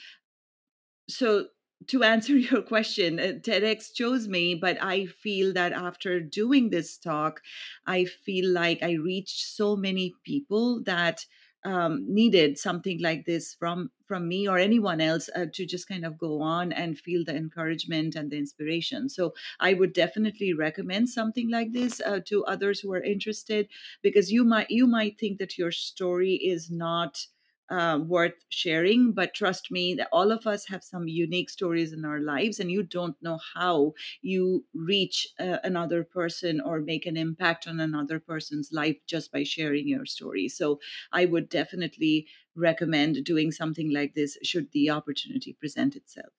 So 1.09 1.47
to 1.87 2.03
answer 2.13 2.35
your 2.37 2.61
question, 2.61 3.19
uh, 3.19 3.33
TEDx 3.41 3.93
chose 3.93 4.27
me, 4.27 4.55
but 4.55 4.81
I 4.81 5.05
feel 5.05 5.53
that 5.53 5.73
after 5.73 6.19
doing 6.19 6.69
this 6.69 6.97
talk, 6.97 7.41
I 7.85 8.05
feel 8.05 8.49
like 8.51 8.83
I 8.83 8.93
reached 8.93 9.39
so 9.55 9.75
many 9.75 10.13
people 10.23 10.81
that 10.83 11.25
um, 11.63 12.05
needed 12.07 12.57
something 12.57 12.99
like 13.01 13.25
this 13.25 13.53
from 13.53 13.91
from 14.05 14.27
me 14.27 14.47
or 14.47 14.57
anyone 14.57 14.99
else 14.99 15.29
uh, 15.35 15.45
to 15.53 15.65
just 15.65 15.87
kind 15.87 16.03
of 16.05 16.17
go 16.17 16.41
on 16.41 16.73
and 16.73 16.99
feel 16.99 17.23
the 17.23 17.35
encouragement 17.35 18.15
and 18.15 18.29
the 18.31 18.37
inspiration. 18.37 19.07
So 19.09 19.33
i 19.59 19.73
would 19.73 19.93
definitely 19.93 20.53
recommend 20.53 21.09
something 21.09 21.49
like 21.49 21.71
this 21.73 22.01
uh, 22.01 22.19
to 22.25 22.43
others 22.45 22.79
who 22.79 22.91
are 22.93 23.01
interested 23.03 23.67
because 24.01 24.31
you 24.31 24.43
might 24.43 24.69
you 24.69 24.87
might 24.87 25.19
think 25.19 25.39
that 25.39 25.57
your 25.57 25.71
story 25.71 26.33
is 26.35 26.69
not 26.71 27.25
uh, 27.71 27.99
worth 28.05 28.35
sharing. 28.49 29.13
But 29.13 29.33
trust 29.33 29.71
me, 29.71 29.95
that 29.95 30.09
all 30.11 30.31
of 30.31 30.45
us 30.45 30.67
have 30.67 30.83
some 30.83 31.07
unique 31.07 31.49
stories 31.49 31.93
in 31.93 32.05
our 32.05 32.19
lives, 32.19 32.59
and 32.59 32.69
you 32.69 32.83
don't 32.83 33.15
know 33.21 33.39
how 33.55 33.93
you 34.21 34.65
reach 34.73 35.27
uh, 35.39 35.57
another 35.63 36.03
person 36.03 36.61
or 36.61 36.81
make 36.81 37.05
an 37.05 37.17
impact 37.17 37.67
on 37.67 37.79
another 37.79 38.19
person's 38.19 38.71
life 38.71 38.97
just 39.07 39.31
by 39.31 39.43
sharing 39.43 39.87
your 39.87 40.05
story. 40.05 40.49
So 40.49 40.79
I 41.11 41.25
would 41.25 41.49
definitely 41.49 42.27
recommend 42.55 43.23
doing 43.23 43.51
something 43.51 43.93
like 43.93 44.13
this 44.13 44.37
should 44.43 44.71
the 44.71 44.89
opportunity 44.89 45.53
present 45.53 45.95
itself. 45.95 46.33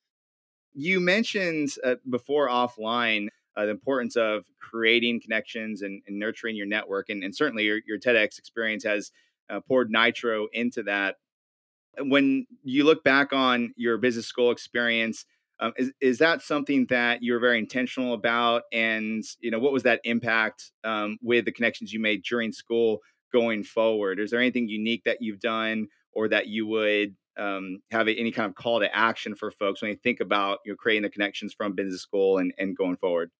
You 0.73 0.99
mentioned 0.99 1.69
uh, 1.83 1.95
before 2.09 2.47
offline 2.47 3.27
uh, 3.55 3.65
the 3.65 3.71
importance 3.71 4.15
of 4.15 4.45
creating 4.59 5.21
connections 5.21 5.81
and, 5.81 6.01
and 6.07 6.17
nurturing 6.17 6.55
your 6.55 6.65
network. 6.65 7.09
And, 7.09 7.23
and 7.23 7.35
certainly 7.35 7.65
your, 7.65 7.79
your, 7.85 7.99
TEDx 7.99 8.39
experience 8.39 8.83
has 8.83 9.11
uh, 9.49 9.59
poured 9.59 9.91
nitro 9.91 10.47
into 10.51 10.83
that. 10.83 11.17
When 11.99 12.47
you 12.63 12.83
look 12.83 13.03
back 13.03 13.33
on 13.33 13.73
your 13.75 13.97
business 13.97 14.25
school 14.25 14.51
experience, 14.51 15.25
um, 15.59 15.73
is, 15.77 15.91
is 16.01 16.17
that 16.17 16.41
something 16.41 16.87
that 16.89 17.21
you're 17.21 17.39
very 17.39 17.59
intentional 17.59 18.13
about? 18.13 18.63
And, 18.71 19.23
you 19.39 19.51
know, 19.51 19.59
what 19.59 19.71
was 19.71 19.83
that 19.83 20.01
impact 20.03 20.71
um, 20.83 21.17
with 21.21 21.45
the 21.45 21.51
connections 21.51 21.93
you 21.93 21.99
made 21.99 22.23
during 22.23 22.51
school 22.51 22.99
going 23.31 23.63
forward? 23.63 24.19
Is 24.19 24.31
there 24.31 24.39
anything 24.39 24.67
unique 24.67 25.03
that 25.05 25.17
you've 25.21 25.39
done 25.39 25.87
or 26.11 26.27
that 26.29 26.47
you 26.47 26.67
would 26.67 27.15
um, 27.37 27.79
have 27.91 28.07
any 28.07 28.31
kind 28.31 28.49
of 28.49 28.55
call 28.55 28.79
to 28.79 28.95
action 28.95 29.35
for 29.35 29.51
folks 29.51 29.81
when 29.81 29.91
they 29.91 29.97
think 29.97 30.19
about 30.19 30.59
you 30.65 30.71
know, 30.71 30.75
creating 30.75 31.03
the 31.03 31.09
connections 31.09 31.53
from 31.53 31.73
business 31.73 32.01
school 32.01 32.39
and, 32.39 32.53
and 32.57 32.75
going 32.75 32.97
forward? 32.97 33.31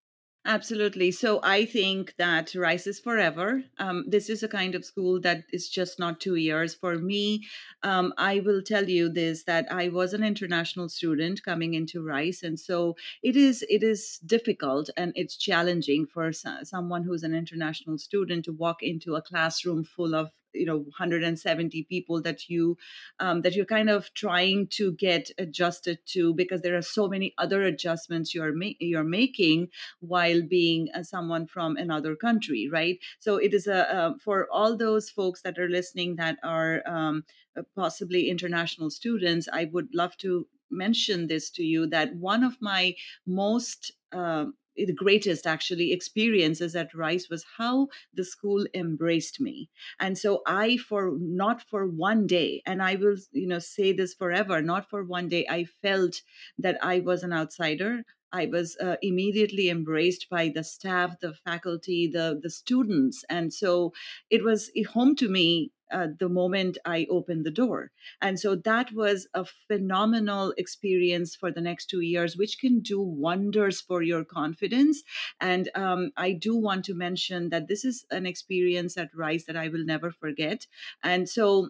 Absolutely. 0.45 1.11
So 1.11 1.39
I 1.41 1.63
think 1.65 2.15
that 2.17 2.53
Rice 2.53 2.85
is 2.85 2.99
forever. 2.99 3.63
Um, 3.77 4.03
this 4.07 4.29
is 4.29 4.43
a 4.43 4.49
kind 4.49 4.75
of 4.75 4.83
school 4.83 5.21
that 5.21 5.45
is 5.53 5.69
just 5.69 5.99
not 5.99 6.19
two 6.19 6.35
years. 6.35 6.73
For 6.75 6.97
me, 6.97 7.45
um, 7.81 8.13
I 8.17 8.41
will 8.41 8.61
tell 8.61 8.89
you 8.89 9.07
this 9.07 9.43
that 9.45 9.71
I 9.71 9.87
was 9.87 10.13
an 10.13 10.21
international 10.23 10.89
student 10.89 11.43
coming 11.43 11.75
into 11.75 12.03
Rice, 12.03 12.43
and 12.43 12.59
so 12.59 12.97
it 13.21 13.37
is 13.37 13.63
it 13.69 13.83
is 13.83 14.19
difficult 14.25 14.89
and 14.97 15.13
it's 15.15 15.37
challenging 15.37 16.07
for 16.07 16.33
someone 16.33 17.03
who's 17.03 17.23
an 17.23 17.33
international 17.33 17.97
student 17.97 18.43
to 18.45 18.51
walk 18.51 18.83
into 18.83 19.15
a 19.15 19.21
classroom 19.21 19.85
full 19.85 20.13
of 20.13 20.29
you 20.53 20.65
know 20.65 20.77
170 20.77 21.83
people 21.83 22.21
that 22.21 22.49
you 22.49 22.77
um, 23.19 23.41
that 23.41 23.55
you're 23.55 23.65
kind 23.65 23.89
of 23.89 24.13
trying 24.13 24.67
to 24.67 24.93
get 24.93 25.29
adjusted 25.37 25.99
to 26.07 26.33
because 26.33 26.61
there 26.61 26.77
are 26.77 26.81
so 26.81 27.07
many 27.07 27.33
other 27.37 27.63
adjustments 27.63 28.33
you're 28.33 28.53
ma- 28.53 28.79
you're 28.79 29.03
making 29.03 29.67
while 29.99 30.41
being 30.41 30.89
uh, 30.93 31.03
someone 31.03 31.47
from 31.47 31.77
another 31.77 32.15
country 32.15 32.69
right? 32.71 32.99
So 33.19 33.37
it 33.37 33.53
is 33.53 33.67
a 33.67 33.93
uh, 33.93 34.13
for 34.23 34.47
all 34.51 34.75
those 34.77 35.09
folks 35.09 35.41
that 35.41 35.57
are 35.59 35.69
listening 35.69 36.15
that 36.17 36.37
are 36.43 36.81
um, 36.87 37.23
uh, 37.57 37.63
possibly 37.75 38.29
international 38.29 38.89
students 38.89 39.47
i 39.53 39.65
would 39.65 39.87
love 39.93 40.17
to 40.17 40.47
mention 40.71 41.27
this 41.27 41.51
to 41.51 41.63
you 41.63 41.85
that 41.85 42.15
one 42.15 42.43
of 42.43 42.59
my 42.61 42.95
most 43.27 43.91
uh, 44.11 44.45
the 44.75 44.93
greatest 44.93 45.45
actually 45.45 45.91
experiences 45.91 46.75
at 46.75 46.93
rice 46.93 47.29
was 47.29 47.45
how 47.57 47.87
the 48.13 48.23
school 48.25 48.65
embraced 48.73 49.39
me. 49.39 49.69
And 49.99 50.17
so 50.17 50.41
i 50.45 50.77
for 50.77 51.13
not 51.19 51.61
for 51.61 51.87
one 51.87 52.27
day 52.27 52.61
and 52.65 52.81
i 52.81 52.95
will 52.95 53.15
you 53.31 53.47
know 53.47 53.59
say 53.59 53.91
this 53.91 54.13
forever 54.13 54.61
not 54.61 54.89
for 54.89 55.03
one 55.03 55.27
day 55.29 55.45
i 55.49 55.63
felt 55.63 56.21
that 56.57 56.77
i 56.83 56.99
was 56.99 57.23
an 57.23 57.33
outsider. 57.33 58.03
I 58.35 58.47
was 58.47 58.75
uh, 58.81 58.95
immediately 59.03 59.69
embraced 59.69 60.27
by 60.27 60.49
the 60.49 60.63
staff, 60.63 61.19
the 61.19 61.35
faculty, 61.35 62.07
the 62.07 62.39
the 62.41 62.49
students, 62.49 63.23
and 63.29 63.53
so 63.53 63.93
it 64.31 64.43
was 64.43 64.71
home 64.89 65.15
to 65.17 65.29
me 65.29 65.71
uh, 65.91 66.07
the 66.19 66.29
moment 66.29 66.77
I 66.85 67.07
opened 67.09 67.45
the 67.45 67.51
door. 67.51 67.91
And 68.21 68.39
so 68.39 68.55
that 68.55 68.91
was 68.93 69.27
a 69.33 69.45
phenomenal 69.67 70.53
experience 70.57 71.35
for 71.35 71.51
the 71.51 71.61
next 71.61 71.87
two 71.87 72.01
years, 72.01 72.37
which 72.37 72.59
can 72.59 72.79
do 72.79 73.01
wonders 73.01 73.81
for 73.81 74.01
your 74.01 74.23
confidence. 74.23 75.03
And 75.39 75.69
um, 75.75 76.11
I 76.17 76.33
do 76.33 76.55
want 76.55 76.85
to 76.85 76.93
mention 76.93 77.49
that 77.49 77.67
this 77.67 77.85
is 77.85 78.05
an 78.11 78.25
experience 78.25 78.97
at 78.97 79.09
Rice 79.15 79.45
that 79.45 79.57
I 79.57 79.67
will 79.67 79.85
never 79.85 80.11
forget. 80.11 80.67
And 81.03 81.27
so 81.27 81.69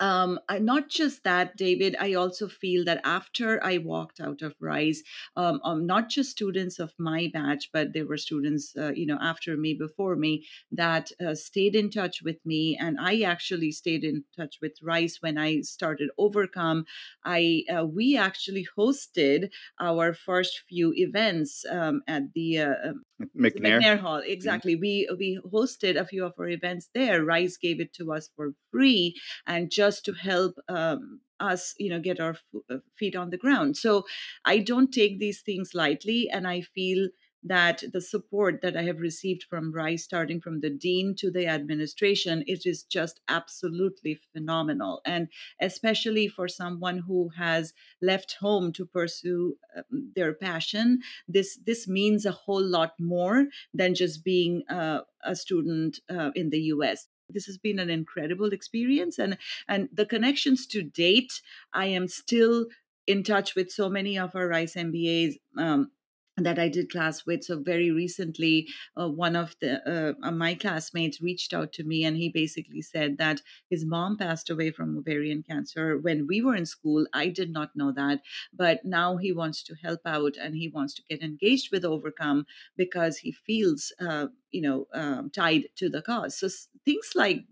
um, 0.00 0.38
I, 0.48 0.58
not 0.58 0.88
just 0.88 1.24
that, 1.24 1.56
David, 1.56 1.96
I 1.98 2.14
also 2.14 2.48
feel 2.48 2.84
that 2.84 3.00
after 3.04 3.62
I 3.64 3.78
walked 3.78 4.20
out 4.20 4.42
of 4.42 4.54
Rice, 4.60 5.02
um, 5.36 5.60
um, 5.64 5.86
not 5.86 6.08
just 6.08 6.30
students 6.30 6.78
of 6.78 6.92
my 6.98 7.30
batch, 7.32 7.70
but 7.72 7.92
there 7.92 8.06
were 8.06 8.16
students, 8.16 8.74
uh, 8.76 8.92
you 8.94 9.06
know, 9.06 9.18
after 9.20 9.56
me, 9.56 9.74
before 9.74 10.16
me, 10.16 10.44
that 10.72 11.10
uh, 11.24 11.34
stayed 11.34 11.74
in 11.74 11.90
touch 11.90 12.22
with 12.22 12.36
me. 12.44 12.76
And 12.78 12.98
I 13.00 13.22
actually 13.22 13.72
stayed 13.72 14.04
in 14.04 14.24
touch 14.36 14.58
with 14.60 14.72
Rice 14.82 15.18
when 15.20 15.38
I 15.38 15.60
started 15.62 16.10
Ovarcome. 16.18 16.84
I 17.24 17.64
uh, 17.74 17.84
we 17.86 18.16
actually 18.16 18.66
hosted 18.76 19.50
our 19.80 20.14
first 20.14 20.62
few 20.68 20.92
events 20.96 21.64
um, 21.70 22.02
at 22.06 22.32
the 22.34 22.58
uh, 22.58 22.74
um, 22.84 23.04
McNair. 23.36 23.80
McNair 23.80 23.98
Hall. 23.98 24.20
Mm-hmm. 24.20 24.30
Exactly. 24.30 24.74
Mm-hmm. 24.74 24.80
We 24.80 25.08
we 25.18 25.40
hosted 25.52 25.96
a 25.98 26.06
few 26.06 26.24
of 26.24 26.34
our 26.38 26.48
events 26.48 26.90
there. 26.94 27.24
Rice 27.24 27.56
gave 27.56 27.80
it 27.80 27.92
to 27.94 28.12
us 28.12 28.28
for 28.36 28.52
free, 28.70 29.14
and 29.46 29.70
just 29.70 30.04
to 30.04 30.12
help 30.12 30.56
um, 30.68 31.20
us 31.40 31.74
you 31.78 31.90
know 31.90 32.00
get 32.00 32.20
our 32.20 32.30
f- 32.30 32.60
uh, 32.70 32.76
feet 32.98 33.14
on 33.14 33.30
the 33.30 33.36
ground 33.36 33.76
so 33.76 34.04
i 34.44 34.58
don't 34.58 34.92
take 34.92 35.18
these 35.18 35.42
things 35.42 35.74
lightly 35.74 36.28
and 36.32 36.46
i 36.48 36.60
feel 36.62 37.08
that 37.48 37.82
the 37.92 38.00
support 38.00 38.60
that 38.62 38.76
I 38.76 38.82
have 38.82 38.98
received 39.00 39.44
from 39.44 39.72
Rice, 39.72 40.04
starting 40.04 40.40
from 40.40 40.60
the 40.60 40.70
dean 40.70 41.14
to 41.18 41.30
the 41.30 41.46
administration, 41.46 42.44
it 42.46 42.66
is 42.66 42.82
just 42.82 43.20
absolutely 43.28 44.20
phenomenal. 44.32 45.00
And 45.04 45.28
especially 45.60 46.28
for 46.28 46.48
someone 46.48 46.98
who 46.98 47.30
has 47.36 47.72
left 48.02 48.36
home 48.40 48.72
to 48.72 48.86
pursue 48.86 49.56
um, 49.76 50.12
their 50.14 50.32
passion, 50.34 51.00
this 51.28 51.58
this 51.64 51.86
means 51.88 52.26
a 52.26 52.32
whole 52.32 52.64
lot 52.64 52.92
more 52.98 53.46
than 53.72 53.94
just 53.94 54.24
being 54.24 54.62
uh, 54.68 55.00
a 55.24 55.34
student 55.36 56.00
uh, 56.10 56.30
in 56.34 56.50
the 56.50 56.60
U.S 56.74 57.08
this 57.28 57.46
has 57.46 57.58
been 57.58 57.78
an 57.78 57.90
incredible 57.90 58.52
experience 58.52 59.18
and 59.18 59.36
and 59.66 59.88
the 59.92 60.06
connections 60.06 60.66
to 60.66 60.82
date 60.82 61.42
i 61.72 61.86
am 61.86 62.06
still 62.06 62.66
in 63.06 63.22
touch 63.22 63.54
with 63.54 63.70
so 63.70 63.88
many 63.88 64.18
of 64.18 64.34
our 64.34 64.48
rice 64.48 64.74
mbas 64.74 65.34
um, 65.58 65.90
that 66.36 66.58
I 66.58 66.68
did 66.68 66.90
class 66.90 67.24
with. 67.24 67.44
So 67.44 67.58
very 67.58 67.90
recently, 67.90 68.68
uh, 68.96 69.08
one 69.08 69.36
of 69.36 69.56
the 69.60 70.16
uh, 70.22 70.30
my 70.30 70.54
classmates 70.54 71.20
reached 71.20 71.54
out 71.54 71.72
to 71.74 71.84
me, 71.84 72.04
and 72.04 72.16
he 72.16 72.28
basically 72.28 72.82
said 72.82 73.16
that 73.18 73.40
his 73.70 73.84
mom 73.84 74.18
passed 74.18 74.50
away 74.50 74.70
from 74.70 74.98
ovarian 74.98 75.42
cancer 75.42 75.98
when 75.98 76.26
we 76.26 76.42
were 76.42 76.54
in 76.54 76.66
school. 76.66 77.06
I 77.14 77.28
did 77.28 77.50
not 77.50 77.74
know 77.74 77.90
that, 77.92 78.20
but 78.52 78.84
now 78.84 79.16
he 79.16 79.32
wants 79.32 79.62
to 79.64 79.74
help 79.82 80.00
out 80.04 80.36
and 80.36 80.54
he 80.54 80.68
wants 80.68 80.94
to 80.94 81.02
get 81.08 81.22
engaged 81.22 81.70
with 81.72 81.84
Ovarcome 81.84 82.44
because 82.76 83.18
he 83.18 83.32
feels, 83.32 83.92
uh, 84.00 84.26
you 84.50 84.60
know, 84.60 84.86
um, 84.92 85.30
tied 85.30 85.68
to 85.76 85.88
the 85.88 86.02
cause. 86.02 86.38
So 86.38 86.48
things 86.84 87.12
like 87.14 87.44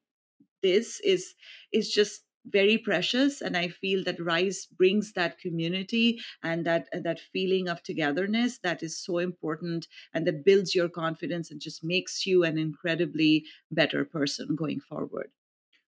this 0.62 1.00
is 1.00 1.34
is 1.72 1.90
just 1.92 2.24
very 2.46 2.78
precious 2.78 3.40
and 3.40 3.56
i 3.56 3.68
feel 3.68 4.04
that 4.04 4.20
rice 4.20 4.66
brings 4.66 5.12
that 5.12 5.38
community 5.38 6.20
and 6.42 6.64
that 6.66 6.88
uh, 6.94 6.98
that 7.02 7.20
feeling 7.32 7.68
of 7.68 7.82
togetherness 7.82 8.58
that 8.58 8.82
is 8.82 8.98
so 8.98 9.18
important 9.18 9.86
and 10.12 10.26
that 10.26 10.44
builds 10.44 10.74
your 10.74 10.88
confidence 10.88 11.50
and 11.50 11.60
just 11.60 11.82
makes 11.82 12.26
you 12.26 12.44
an 12.44 12.58
incredibly 12.58 13.44
better 13.70 14.04
person 14.04 14.54
going 14.54 14.80
forward. 14.80 15.30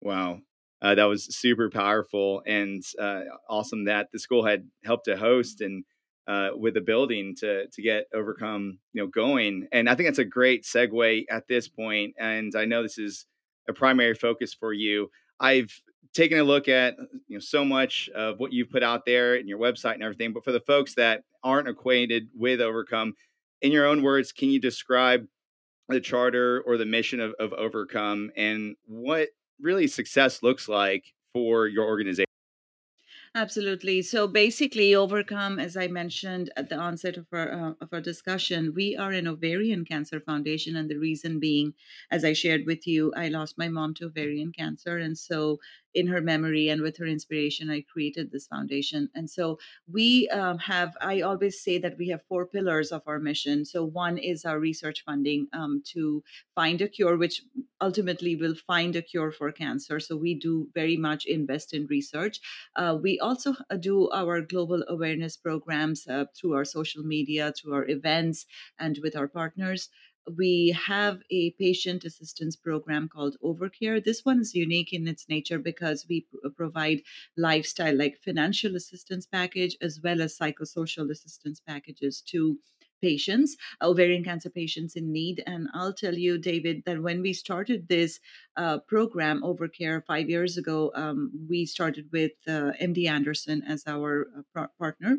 Wow. 0.00 0.40
Uh, 0.82 0.94
that 0.94 1.04
was 1.04 1.36
super 1.36 1.68
powerful 1.68 2.42
and 2.46 2.82
uh, 2.98 3.20
awesome 3.48 3.84
that 3.84 4.08
the 4.12 4.18
school 4.18 4.44
had 4.44 4.66
helped 4.84 5.04
to 5.04 5.16
host 5.16 5.60
and 5.60 5.84
uh, 6.26 6.50
with 6.54 6.74
the 6.74 6.80
building 6.80 7.34
to 7.38 7.66
to 7.68 7.82
get 7.82 8.04
ovarcome 8.14 8.78
you 8.92 9.02
know 9.02 9.06
going 9.06 9.66
and 9.72 9.88
i 9.88 9.94
think 9.94 10.06
that's 10.06 10.18
a 10.18 10.24
great 10.24 10.64
segue 10.64 11.24
at 11.28 11.48
this 11.48 11.66
point 11.66 12.14
and 12.18 12.54
i 12.54 12.64
know 12.64 12.82
this 12.82 12.98
is 12.98 13.26
a 13.70 13.72
primary 13.72 14.14
focus 14.14 14.52
for 14.52 14.72
you. 14.72 15.10
I've 15.38 15.72
taking 16.14 16.38
a 16.38 16.44
look 16.44 16.68
at 16.68 16.96
you 17.28 17.36
know 17.36 17.40
so 17.40 17.64
much 17.64 18.08
of 18.14 18.38
what 18.38 18.52
you've 18.52 18.70
put 18.70 18.82
out 18.82 19.04
there 19.06 19.34
and 19.34 19.48
your 19.48 19.58
website 19.58 19.94
and 19.94 20.02
everything 20.02 20.32
but 20.32 20.44
for 20.44 20.52
the 20.52 20.60
folks 20.60 20.94
that 20.94 21.22
aren't 21.44 21.68
acquainted 21.68 22.28
with 22.34 22.60
ovarcome 22.60 23.12
in 23.62 23.72
your 23.72 23.86
own 23.86 24.02
words 24.02 24.32
can 24.32 24.50
you 24.50 24.60
describe 24.60 25.26
the 25.88 26.00
charter 26.00 26.62
or 26.66 26.76
the 26.76 26.86
mission 26.86 27.20
of, 27.20 27.34
of 27.38 27.50
ovarcome 27.50 28.28
and 28.36 28.76
what 28.86 29.28
really 29.60 29.86
success 29.86 30.42
looks 30.42 30.68
like 30.68 31.12
for 31.32 31.66
your 31.66 31.84
organization 31.84 32.26
Absolutely. 33.36 34.02
So 34.02 34.26
basically, 34.26 34.90
Ovarcome, 34.90 35.62
as 35.62 35.76
I 35.76 35.86
mentioned 35.86 36.50
at 36.56 36.68
the 36.68 36.74
onset 36.74 37.16
of 37.16 37.26
our 37.32 37.52
uh, 37.52 37.72
of 37.80 37.92
our 37.92 38.00
discussion, 38.00 38.74
we 38.74 38.96
are 38.96 39.12
an 39.12 39.28
ovarian 39.28 39.84
cancer 39.84 40.18
foundation, 40.18 40.74
and 40.74 40.90
the 40.90 40.98
reason 40.98 41.38
being, 41.38 41.74
as 42.10 42.24
I 42.24 42.32
shared 42.32 42.66
with 42.66 42.88
you, 42.88 43.12
I 43.14 43.28
lost 43.28 43.56
my 43.56 43.68
mom 43.68 43.94
to 43.94 44.06
ovarian 44.06 44.50
cancer, 44.50 44.98
and 44.98 45.16
so 45.16 45.60
in 45.94 46.06
her 46.06 46.20
memory 46.20 46.68
and 46.68 46.82
with 46.82 46.96
her 46.98 47.06
inspiration, 47.06 47.70
I 47.70 47.84
created 47.92 48.30
this 48.30 48.46
foundation. 48.46 49.08
And 49.14 49.28
so 49.28 49.58
we 49.90 50.28
um, 50.28 50.58
have, 50.58 50.96
I 51.00 51.22
always 51.22 51.62
say 51.62 51.78
that 51.78 51.98
we 51.98 52.08
have 52.08 52.22
four 52.28 52.46
pillars 52.46 52.92
of 52.92 53.02
our 53.06 53.18
mission. 53.18 53.64
So 53.64 53.84
one 53.84 54.18
is 54.18 54.44
our 54.44 54.58
research 54.58 55.02
funding 55.04 55.48
um, 55.52 55.82
to 55.92 56.22
find 56.54 56.80
a 56.80 56.88
cure, 56.88 57.16
which 57.16 57.42
ultimately 57.80 58.36
will 58.36 58.54
find 58.54 58.94
a 58.96 59.02
cure 59.02 59.32
for 59.32 59.50
cancer. 59.52 60.00
So 60.00 60.16
we 60.16 60.34
do 60.34 60.68
very 60.74 60.96
much 60.96 61.26
invest 61.26 61.74
in 61.74 61.86
research. 61.86 62.40
Uh, 62.76 62.98
we 63.00 63.18
also 63.18 63.54
uh, 63.70 63.76
do 63.76 64.10
our 64.10 64.40
global 64.40 64.84
awareness 64.88 65.36
programs 65.36 66.06
uh, 66.06 66.26
through 66.36 66.54
our 66.54 66.64
social 66.64 67.02
media, 67.02 67.52
through 67.52 67.74
our 67.74 67.88
events, 67.88 68.46
and 68.78 68.98
with 69.02 69.16
our 69.16 69.28
partners 69.28 69.88
we 70.36 70.76
have 70.86 71.22
a 71.30 71.50
patient 71.52 72.04
assistance 72.04 72.56
program 72.56 73.08
called 73.08 73.36
Ovarcare. 73.42 74.02
This 74.02 74.24
one 74.24 74.40
is 74.40 74.54
unique 74.54 74.92
in 74.92 75.08
its 75.08 75.28
nature 75.28 75.58
because 75.58 76.06
we 76.08 76.22
pr- 76.22 76.48
provide 76.50 77.02
lifestyle, 77.36 77.96
like 77.96 78.18
financial 78.24 78.76
assistance 78.76 79.26
package, 79.26 79.76
as 79.80 80.00
well 80.02 80.20
as 80.20 80.38
psychosocial 80.38 81.10
assistance 81.10 81.60
packages 81.60 82.22
to 82.28 82.58
patients, 83.00 83.56
ovarian 83.82 84.22
cancer 84.22 84.50
patients 84.50 84.94
in 84.94 85.10
need. 85.12 85.42
And 85.46 85.68
I'll 85.72 85.92
tell 85.92 86.14
you, 86.14 86.38
David, 86.38 86.82
that 86.86 87.02
when 87.02 87.22
we 87.22 87.32
started 87.32 87.88
this 87.88 88.20
uh, 88.56 88.78
program, 88.78 89.42
Ovarcare, 89.42 90.04
five 90.04 90.28
years 90.28 90.56
ago, 90.58 90.92
um, 90.94 91.30
we 91.48 91.66
started 91.66 92.08
with 92.12 92.32
uh, 92.46 92.72
MD 92.80 93.08
Anderson 93.08 93.62
as 93.66 93.84
our 93.86 94.28
uh, 94.54 94.66
partner 94.78 95.18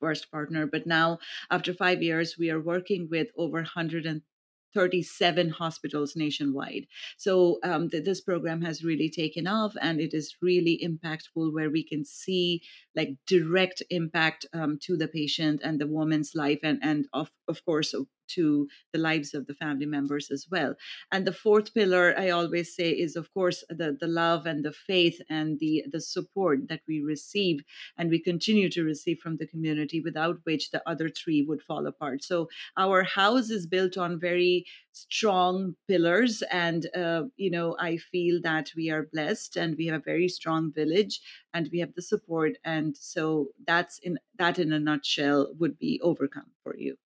first 0.00 0.30
partner. 0.30 0.66
But 0.66 0.86
now, 0.86 1.18
after 1.50 1.72
five 1.74 2.02
years, 2.02 2.36
we 2.38 2.50
are 2.50 2.60
working 2.60 3.08
with 3.10 3.28
over 3.36 3.58
137 3.58 5.50
hospitals 5.50 6.16
nationwide. 6.16 6.86
So 7.16 7.58
um, 7.62 7.90
th- 7.90 8.04
this 8.04 8.20
program 8.20 8.62
has 8.62 8.84
really 8.84 9.10
taken 9.10 9.46
off, 9.46 9.74
and 9.80 10.00
it 10.00 10.14
is 10.14 10.36
really 10.42 10.80
impactful, 10.84 11.52
where 11.52 11.70
we 11.70 11.84
can 11.84 12.04
see 12.04 12.62
like 12.96 13.16
direct 13.26 13.82
impact 13.90 14.46
um, 14.52 14.78
to 14.82 14.96
the 14.96 15.08
patient 15.08 15.60
and 15.64 15.80
the 15.80 15.86
woman's 15.86 16.32
life, 16.34 16.60
and 16.62 16.78
and 16.82 17.06
of 17.12 17.30
of 17.48 17.64
course 17.64 17.94
to 18.28 18.68
the 18.92 18.98
lives 18.98 19.34
of 19.34 19.46
the 19.46 19.54
family 19.54 19.86
members 19.86 20.30
as 20.30 20.46
well. 20.50 20.74
And 21.12 21.26
the 21.26 21.32
fourth 21.32 21.74
pillar, 21.74 22.14
I 22.18 22.30
always 22.30 22.74
say, 22.74 22.90
is 22.90 23.16
of 23.16 23.32
course 23.34 23.64
the, 23.68 23.96
the 23.98 24.06
love 24.06 24.46
and 24.46 24.64
the 24.64 24.72
faith 24.72 25.20
and 25.28 25.58
the, 25.58 25.84
the 25.90 26.00
support 26.00 26.68
that 26.68 26.80
we 26.88 27.02
receive 27.02 27.62
and 27.98 28.10
we 28.10 28.18
continue 28.18 28.68
to 28.70 28.82
receive 28.82 29.18
from 29.18 29.36
the 29.36 29.46
community, 29.46 30.00
without 30.00 30.38
which 30.44 30.70
the 30.70 30.82
other 30.88 31.08
three 31.08 31.42
would 31.42 31.62
fall 31.62 31.86
apart. 31.86 32.22
So 32.22 32.48
our 32.76 33.02
house 33.02 33.50
is 33.50 33.66
built 33.66 33.96
on 33.96 34.20
very 34.20 34.66
strong 34.92 35.74
pillars. 35.88 36.42
And, 36.50 36.86
uh, 36.96 37.24
you 37.36 37.50
know, 37.50 37.76
I 37.78 37.96
feel 37.96 38.40
that 38.42 38.70
we 38.76 38.90
are 38.90 39.08
blessed 39.12 39.56
and 39.56 39.76
we 39.76 39.86
have 39.86 40.00
a 40.00 40.04
very 40.04 40.28
strong 40.28 40.72
village 40.72 41.20
and 41.52 41.68
we 41.72 41.80
have 41.80 41.94
the 41.94 42.02
support. 42.02 42.52
And 42.64 42.96
so 42.96 43.48
that's 43.66 43.98
in 43.98 44.18
that 44.38 44.58
in 44.58 44.72
a 44.72 44.78
nutshell 44.78 45.52
would 45.58 45.78
be 45.78 46.00
ovarcome 46.04 46.50
for 46.62 46.76
you. 46.76 46.96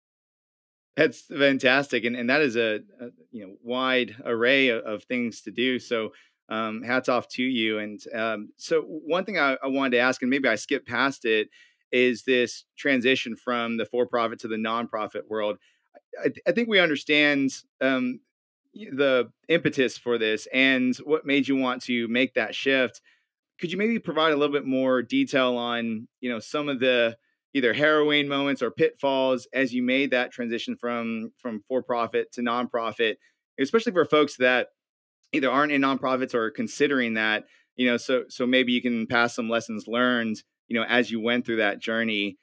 That's 0.96 1.22
fantastic, 1.22 2.04
and 2.04 2.16
and 2.16 2.28
that 2.28 2.40
is 2.40 2.56
a, 2.56 2.80
a 3.00 3.08
you 3.30 3.46
know 3.46 3.54
wide 3.62 4.16
array 4.24 4.68
of, 4.68 4.82
of, 4.84 5.04
things 5.04 5.42
to 5.42 5.52
do. 5.52 5.78
So 5.78 6.10
um, 6.48 6.82
hats 6.82 7.08
off 7.08 7.28
to 7.28 7.42
you. 7.42 7.78
And 7.78 8.00
um, 8.14 8.50
so 8.56 8.82
one 8.82 9.24
thing 9.24 9.38
I, 9.38 9.56
I, 9.62 9.66
wanted 9.66 9.90
to 9.90 9.98
ask, 9.98 10.22
and 10.22 10.30
maybe 10.30 10.48
I 10.48 10.54
skipped 10.54 10.88
past 10.88 11.24
it, 11.24 11.50
is 11.92 12.24
this 12.24 12.64
transition 12.76 13.36
from 13.36 13.76
the 13.76 13.86
for-profit 13.86 14.40
to 14.40 14.48
the 14.48 14.56
nonprofit 14.56 15.28
world. 15.28 15.58
I, 16.22 16.30
I 16.46 16.52
think 16.52 16.68
we 16.68 16.80
understand 16.80 17.52
um, 17.80 18.20
the 18.74 19.30
impetus 19.48 19.98
for 19.98 20.18
this 20.18 20.46
and 20.52 20.96
what 20.98 21.26
made 21.26 21.48
you 21.48 21.56
want 21.56 21.82
to 21.82 22.08
make 22.08 22.34
that 22.34 22.54
shift. 22.54 23.00
Could 23.60 23.72
you 23.72 23.78
maybe 23.78 23.98
provide 23.98 24.32
a 24.32 24.36
little 24.36 24.52
bit 24.52 24.66
more 24.66 25.02
detail 25.02 25.56
on 25.56 26.08
you 26.20 26.30
know 26.30 26.38
some 26.38 26.68
of 26.68 26.80
the 26.80 27.16
either 27.54 27.72
harrowing 27.72 28.28
moments 28.28 28.62
or 28.62 28.70
pitfalls 28.70 29.48
as 29.52 29.72
you 29.72 29.82
made 29.82 30.10
that 30.10 30.32
transition 30.32 30.76
from 30.76 31.32
from 31.38 31.62
for 31.68 31.82
profit 31.82 32.32
to 32.32 32.40
nonprofit, 32.40 33.16
especially 33.58 33.92
for 33.92 34.04
folks 34.04 34.36
that 34.36 34.68
either 35.32 35.50
aren't 35.50 35.72
in 35.72 35.82
nonprofits 35.82 36.34
or 36.34 36.50
considering 36.50 37.14
that. 37.14 37.44
You 37.76 37.86
know, 37.86 37.96
so 37.96 38.24
so 38.28 38.46
maybe 38.46 38.72
you 38.72 38.82
can 38.82 39.06
pass 39.06 39.34
some 39.34 39.48
lessons 39.48 39.86
learned. 39.86 40.42
You 40.68 40.78
know, 40.78 40.86
as 40.86 41.10
you 41.10 41.20
went 41.20 41.46
through 41.46 41.56
that 41.56 41.80
journey 41.80 42.38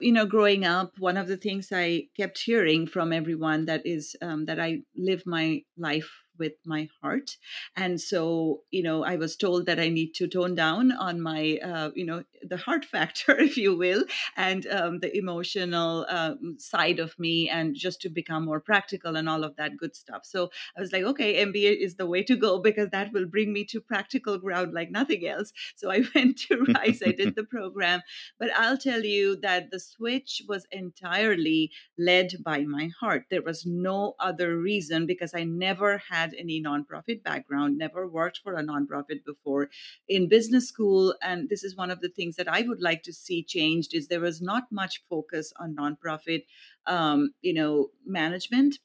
you 0.00 0.12
know 0.12 0.26
growing 0.26 0.64
up 0.64 0.92
one 0.98 1.16
of 1.16 1.28
the 1.28 1.36
things 1.36 1.68
i 1.72 2.02
kept 2.16 2.38
hearing 2.38 2.86
from 2.86 3.12
everyone 3.12 3.66
that 3.66 3.82
is 3.84 4.16
um, 4.22 4.46
that 4.46 4.58
i 4.58 4.80
live 4.96 5.22
my 5.26 5.60
life 5.76 6.10
with 6.40 6.54
my 6.64 6.88
heart. 7.00 7.36
And 7.76 8.00
so 8.00 8.62
you 8.70 8.82
know 8.82 9.04
i 9.04 9.16
was 9.16 9.36
told 9.36 9.66
that 9.66 9.78
i 9.78 9.88
need 9.88 10.14
to 10.14 10.26
tone 10.26 10.54
down 10.54 10.92
on 10.92 11.20
my 11.20 11.58
uh, 11.62 11.90
you 11.94 12.04
know 12.04 12.22
the 12.42 12.56
heart 12.56 12.84
factor 12.94 13.38
if 13.38 13.56
you 13.56 13.76
will 13.76 14.04
and 14.36 14.66
um, 14.66 15.00
the 15.00 15.16
emotional 15.16 16.06
um, 16.08 16.56
side 16.58 16.98
of 16.98 17.18
me 17.18 17.48
and 17.48 17.74
just 17.74 18.00
to 18.02 18.08
become 18.08 18.44
more 18.44 18.60
practical 18.60 19.16
and 19.16 19.28
all 19.28 19.44
of 19.44 19.56
that 19.56 19.76
good 19.76 19.94
stuff. 19.94 20.22
So 20.24 20.50
i 20.76 20.80
was 20.80 20.92
like 20.92 21.04
okay 21.04 21.44
mba 21.44 21.76
is 21.86 21.96
the 21.96 22.06
way 22.06 22.22
to 22.22 22.36
go 22.36 22.58
because 22.58 22.88
that 22.90 23.12
will 23.12 23.26
bring 23.26 23.52
me 23.52 23.64
to 23.64 23.80
practical 23.80 24.38
ground 24.38 24.72
like 24.72 24.90
nothing 24.90 25.26
else. 25.26 25.52
So 25.76 25.90
i 25.90 26.02
went 26.14 26.38
to 26.46 26.64
rice 26.74 27.00
i 27.04 27.12
did 27.12 27.34
the 27.36 27.44
program 27.44 28.00
but 28.38 28.50
i'll 28.56 28.76
tell 28.78 29.04
you 29.04 29.36
that 29.36 29.70
the 29.70 29.80
switch 29.80 30.42
was 30.48 30.66
entirely 30.70 31.70
led 31.98 32.32
by 32.42 32.60
my 32.64 32.90
heart. 33.00 33.26
There 33.30 33.42
was 33.42 33.66
no 33.66 34.14
other 34.18 34.56
reason 34.56 35.06
because 35.06 35.34
i 35.34 35.44
never 35.44 36.02
had 36.10 36.29
had 36.30 36.38
any 36.38 36.62
nonprofit 36.62 37.22
background, 37.22 37.78
never 37.78 38.06
worked 38.06 38.40
for 38.42 38.54
a 38.54 38.62
nonprofit 38.62 39.24
before 39.24 39.68
in 40.08 40.28
business 40.28 40.68
school. 40.68 41.14
And 41.22 41.48
this 41.48 41.64
is 41.64 41.76
one 41.76 41.90
of 41.90 42.00
the 42.00 42.08
things 42.08 42.36
that 42.36 42.48
I 42.48 42.62
would 42.62 42.80
like 42.80 43.02
to 43.04 43.12
see 43.12 43.42
changed 43.42 43.94
is 43.94 44.08
there 44.08 44.20
was 44.20 44.40
not 44.40 44.64
much 44.70 45.02
focus 45.08 45.52
on 45.58 45.76
nonprofit, 45.76 46.44
um, 46.86 47.32
you 47.42 47.54
know, 47.54 47.88
management 48.06 48.78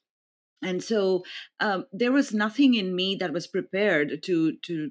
and 0.62 0.82
so 0.82 1.24
um, 1.60 1.84
there 1.92 2.12
was 2.12 2.32
nothing 2.32 2.74
in 2.74 2.96
me 2.96 3.14
that 3.16 3.32
was 3.32 3.46
prepared 3.46 4.22
to 4.22 4.56
to 4.64 4.90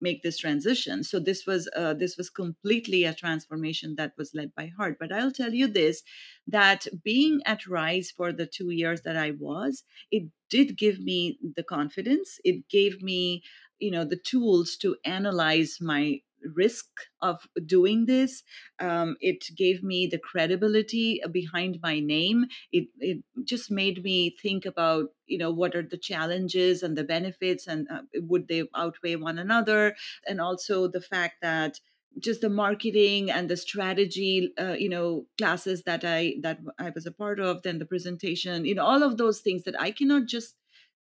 make 0.00 0.22
this 0.22 0.38
transition. 0.38 1.02
So 1.04 1.18
this 1.18 1.46
was 1.46 1.68
uh, 1.76 1.94
this 1.94 2.16
was 2.16 2.30
completely 2.30 3.04
a 3.04 3.14
transformation 3.14 3.94
that 3.96 4.12
was 4.18 4.34
led 4.34 4.54
by 4.54 4.66
heart. 4.76 4.96
But 5.00 5.12
i'll 5.12 5.32
tell 5.32 5.52
you 5.54 5.66
this 5.66 6.02
that 6.46 6.86
being 7.04 7.40
at 7.46 7.66
rice 7.66 8.10
for 8.10 8.32
the 8.32 8.46
two 8.46 8.70
years 8.70 9.02
that 9.02 9.16
i 9.16 9.30
was 9.32 9.84
it 10.10 10.24
did 10.48 10.78
give 10.78 11.00
me 11.00 11.38
the 11.56 11.64
confidence. 11.64 12.38
It 12.44 12.68
gave 12.68 13.02
me 13.02 13.42
you 13.78 13.90
know 13.90 14.04
the 14.04 14.16
tools 14.16 14.76
to 14.78 14.96
analyze 15.04 15.78
my 15.80 16.20
risk 16.54 16.86
of 17.20 17.46
doing 17.64 18.06
this. 18.06 18.42
Um, 18.78 19.16
it 19.20 19.44
gave 19.56 19.82
me 19.82 20.06
the 20.06 20.18
credibility 20.18 21.20
behind 21.30 21.80
my 21.82 22.00
name. 22.00 22.46
It 22.72 22.88
it 22.98 23.22
just 23.44 23.70
made 23.70 24.02
me 24.02 24.30
think 24.42 24.66
about 24.66 25.10
you 25.26 25.38
know 25.38 25.50
what 25.50 25.74
are 25.74 25.82
the 25.82 25.98
challenges 25.98 26.82
and 26.82 26.96
the 26.96 27.04
benefits 27.04 27.66
and 27.66 27.88
uh, 27.90 28.02
would 28.14 28.48
they 28.48 28.64
outweigh 28.74 29.16
one 29.16 29.38
another, 29.38 29.96
and 30.26 30.40
also 30.40 30.88
the 30.88 31.00
fact 31.00 31.36
that 31.42 31.80
just 32.18 32.40
the 32.40 32.48
marketing 32.48 33.30
and 33.30 33.50
the 33.50 33.56
strategy 33.56 34.52
uh, 34.58 34.72
you 34.72 34.88
know 34.88 35.26
classes 35.36 35.82
that 35.82 36.02
i 36.04 36.34
that 36.40 36.58
i 36.78 36.90
was 36.90 37.04
a 37.06 37.12
part 37.12 37.38
of 37.38 37.62
then 37.62 37.78
the 37.78 37.84
presentation 37.86 38.64
you 38.64 38.74
know 38.74 38.84
all 38.84 39.02
of 39.02 39.18
those 39.18 39.40
things 39.40 39.64
that 39.64 39.78
i 39.80 39.90
cannot 39.90 40.24
just 40.26 40.56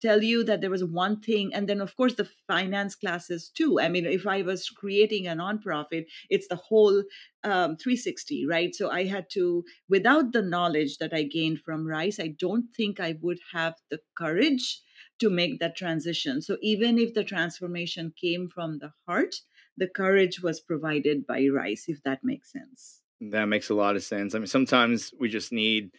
tell 0.00 0.22
you 0.22 0.44
that 0.44 0.60
there 0.60 0.70
was 0.70 0.84
one 0.84 1.20
thing 1.20 1.52
and 1.54 1.68
then 1.68 1.80
of 1.80 1.96
course 1.96 2.14
the 2.14 2.28
finance 2.46 2.94
classes 2.94 3.50
too. 3.54 3.80
I 3.80 3.88
mean 3.88 4.06
if 4.06 4.26
i 4.26 4.42
was 4.42 4.68
creating 4.68 5.26
a 5.26 5.36
nonprofit 5.36 6.06
it's 6.28 6.48
the 6.48 6.56
whole 6.56 7.02
um, 7.44 7.76
360 7.76 8.46
right? 8.46 8.74
So 8.74 8.90
i 8.90 9.04
had 9.04 9.30
to 9.30 9.64
without 9.88 10.32
the 10.32 10.42
knowledge 10.42 10.98
that 10.98 11.12
i 11.14 11.22
gained 11.22 11.60
from 11.60 11.86
rice 11.86 12.18
i 12.20 12.28
don't 12.28 12.66
think 12.76 13.00
i 13.00 13.16
would 13.20 13.40
have 13.52 13.74
the 13.90 14.00
courage 14.16 14.82
to 15.18 15.28
make 15.28 15.60
that 15.60 15.76
transition. 15.76 16.40
So 16.40 16.56
even 16.62 16.98
if 16.98 17.12
the 17.12 17.24
transformation 17.24 18.14
came 18.18 18.48
from 18.48 18.78
the 18.78 18.92
heart 19.06 19.34
the 19.76 19.88
courage 19.88 20.42
was 20.42 20.60
provided 20.60 21.26
by 21.26 21.46
rice 21.46 21.84
if 21.88 22.02
that 22.02 22.20
makes 22.22 22.52
sense. 22.52 23.00
That 23.20 23.46
makes 23.46 23.70
a 23.70 23.74
lot 23.74 23.96
of 23.96 24.02
sense. 24.02 24.34
I 24.34 24.38
mean 24.38 24.46
sometimes 24.46 25.12
we 25.18 25.28
just 25.28 25.52
need 25.52 25.92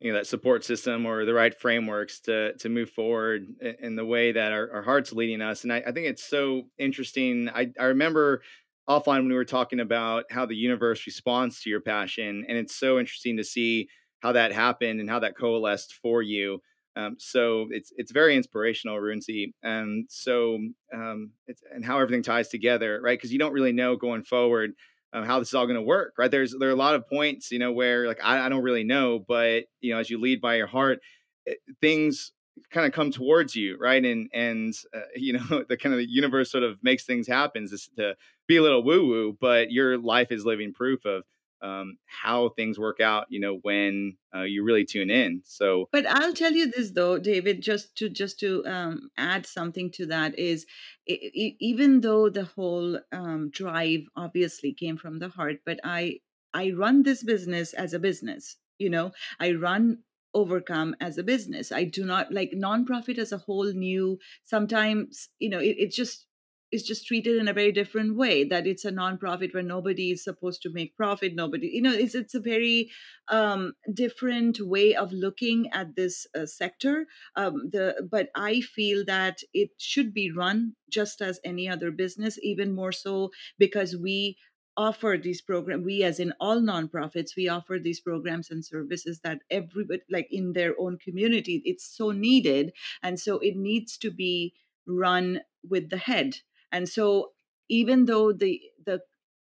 you 0.00 0.12
know 0.12 0.18
that 0.18 0.26
support 0.26 0.64
system 0.64 1.06
or 1.06 1.24
the 1.24 1.34
right 1.34 1.58
frameworks 1.58 2.20
to 2.20 2.52
to 2.58 2.68
move 2.68 2.90
forward 2.90 3.46
in 3.80 3.96
the 3.96 4.04
way 4.04 4.32
that 4.32 4.52
our, 4.52 4.70
our 4.72 4.82
heart's 4.82 5.12
leading 5.12 5.40
us 5.42 5.64
and 5.64 5.72
I, 5.72 5.78
I 5.86 5.92
think 5.92 6.06
it's 6.06 6.24
so 6.24 6.62
interesting. 6.78 7.48
I, 7.48 7.70
I 7.78 7.84
remember 7.84 8.42
offline 8.88 9.18
when 9.18 9.28
we 9.28 9.34
were 9.34 9.44
talking 9.44 9.80
about 9.80 10.24
how 10.30 10.46
the 10.46 10.56
universe 10.56 11.04
responds 11.06 11.60
to 11.62 11.70
your 11.70 11.80
passion 11.80 12.44
and 12.48 12.56
it's 12.56 12.76
so 12.76 12.98
interesting 12.98 13.36
to 13.36 13.44
see 13.44 13.88
how 14.20 14.32
that 14.32 14.52
happened 14.52 15.00
and 15.00 15.10
how 15.10 15.18
that 15.18 15.36
coalesced 15.36 15.94
for 15.94 16.22
you 16.22 16.60
um, 16.96 17.14
so 17.18 17.68
it's 17.70 17.92
it's 17.96 18.10
very 18.10 18.36
inspirational 18.36 18.96
Runsi 18.96 19.52
and 19.62 20.06
so 20.08 20.58
um, 20.92 21.30
it's 21.46 21.62
and 21.72 21.84
how 21.84 22.00
everything 22.00 22.22
ties 22.22 22.48
together 22.48 23.00
right? 23.02 23.18
Because 23.18 23.32
you 23.32 23.38
don't 23.38 23.52
really 23.52 23.72
know 23.72 23.96
going 23.96 24.24
forward 24.24 24.72
um, 25.12 25.24
how 25.24 25.38
this 25.38 25.48
is 25.48 25.54
all 25.54 25.66
going 25.66 25.76
to 25.76 25.82
work, 25.82 26.14
right? 26.18 26.30
There's 26.30 26.54
there 26.58 26.68
are 26.68 26.72
a 26.72 26.76
lot 26.76 26.94
of 26.94 27.08
points, 27.08 27.50
you 27.50 27.58
know, 27.58 27.72
where 27.72 28.06
like 28.06 28.20
I, 28.22 28.46
I 28.46 28.48
don't 28.48 28.62
really 28.62 28.84
know, 28.84 29.18
but 29.18 29.64
you 29.80 29.92
know, 29.92 29.98
as 29.98 30.10
you 30.10 30.20
lead 30.20 30.40
by 30.40 30.56
your 30.56 30.66
heart, 30.66 31.00
eh, 31.46 31.54
things 31.80 32.32
kind 32.70 32.86
of 32.86 32.92
come 32.92 33.10
towards 33.10 33.54
you, 33.56 33.76
right? 33.78 34.04
And 34.04 34.28
and 34.32 34.74
uh, 34.94 35.00
you 35.16 35.34
know 35.34 35.64
the 35.68 35.76
kind 35.76 35.94
of 35.94 35.98
the 35.98 36.08
universe 36.08 36.50
sort 36.50 36.64
of 36.64 36.82
makes 36.82 37.04
things 37.04 37.26
happen. 37.26 37.64
Is 37.64 37.88
to 37.96 38.16
be 38.46 38.56
a 38.56 38.62
little 38.62 38.82
woo 38.82 39.06
woo, 39.06 39.36
but 39.40 39.70
your 39.70 39.98
life 39.98 40.30
is 40.30 40.44
living 40.44 40.72
proof 40.72 41.04
of 41.04 41.24
um, 41.62 41.98
how 42.06 42.50
things 42.50 42.78
work 42.78 43.00
out. 43.00 43.26
You 43.28 43.40
know 43.40 43.58
when 43.62 44.16
uh, 44.34 44.42
you 44.42 44.64
really 44.64 44.84
tune 44.84 45.10
in. 45.10 45.42
So, 45.44 45.88
but 45.92 46.06
I'll 46.06 46.34
tell 46.34 46.52
you 46.52 46.70
this 46.70 46.90
though, 46.90 47.18
David, 47.18 47.62
just 47.62 47.96
to 47.96 48.08
just 48.08 48.38
to 48.40 48.64
um, 48.66 49.10
add 49.16 49.46
something 49.46 49.90
to 49.92 50.06
that 50.06 50.38
is, 50.38 50.66
it, 51.06 51.20
it, 51.34 51.56
even 51.60 52.00
though 52.00 52.28
the 52.28 52.44
whole 52.44 52.98
um, 53.12 53.50
drive 53.50 54.00
obviously 54.16 54.72
came 54.72 54.96
from 54.96 55.18
the 55.18 55.28
heart, 55.28 55.60
but 55.64 55.80
I 55.84 56.20
I 56.54 56.72
run 56.72 57.02
this 57.02 57.22
business 57.22 57.74
as 57.74 57.92
a 57.94 57.98
business. 57.98 58.56
You 58.78 58.90
know, 58.90 59.12
I 59.40 59.52
run 59.52 59.98
ovarcome 60.36 60.92
as 61.00 61.16
a 61.16 61.22
business 61.22 61.72
i 61.72 61.82
do 61.84 62.04
not 62.04 62.30
like 62.30 62.52
nonprofit 62.54 63.16
as 63.16 63.32
a 63.32 63.38
whole 63.38 63.72
new 63.72 64.18
sometimes 64.44 65.30
you 65.38 65.48
know 65.48 65.58
it, 65.58 65.76
it 65.78 65.90
just 65.90 66.27
is 66.70 66.82
just 66.82 67.06
treated 67.06 67.36
in 67.36 67.48
a 67.48 67.52
very 67.52 67.72
different 67.72 68.16
way 68.16 68.44
that 68.44 68.66
it's 68.66 68.84
a 68.84 68.92
nonprofit 68.92 69.54
where 69.54 69.62
nobody 69.62 70.10
is 70.10 70.22
supposed 70.22 70.62
to 70.62 70.70
make 70.70 70.96
profit 70.96 71.34
nobody 71.34 71.68
you 71.68 71.82
know 71.82 71.92
it's 71.92 72.14
it's 72.14 72.34
a 72.34 72.40
very 72.40 72.90
um, 73.28 73.72
different 73.92 74.58
way 74.60 74.94
of 74.94 75.12
looking 75.12 75.68
at 75.72 75.96
this 75.96 76.26
uh, 76.36 76.46
sector 76.46 77.06
um, 77.36 77.70
the 77.72 78.06
but 78.10 78.28
i 78.34 78.60
feel 78.60 79.04
that 79.04 79.38
it 79.54 79.70
should 79.78 80.12
be 80.12 80.30
run 80.30 80.74
just 80.90 81.20
as 81.20 81.40
any 81.44 81.68
other 81.68 81.90
business 81.90 82.38
even 82.42 82.74
more 82.74 82.92
so 82.92 83.30
because 83.58 83.96
we 83.96 84.36
offer 84.76 85.18
these 85.20 85.42
programs 85.42 85.84
we 85.84 86.04
as 86.04 86.20
in 86.20 86.32
all 86.38 86.60
nonprofits 86.60 87.36
we 87.36 87.48
offer 87.48 87.78
these 87.82 88.00
programs 88.00 88.50
and 88.50 88.64
services 88.64 89.20
that 89.24 89.40
everybody 89.50 90.00
like 90.08 90.28
in 90.30 90.52
their 90.52 90.74
own 90.78 90.96
community 90.98 91.60
it's 91.64 91.96
so 91.96 92.12
needed 92.12 92.72
and 93.02 93.18
so 93.18 93.38
it 93.40 93.56
needs 93.56 93.98
to 93.98 94.10
be 94.10 94.54
run 94.86 95.40
with 95.68 95.90
the 95.90 95.96
head 95.96 96.36
and 96.72 96.88
so 96.88 97.32
even 97.68 98.06
though 98.06 98.32
the 98.32 98.60
the 98.84 99.00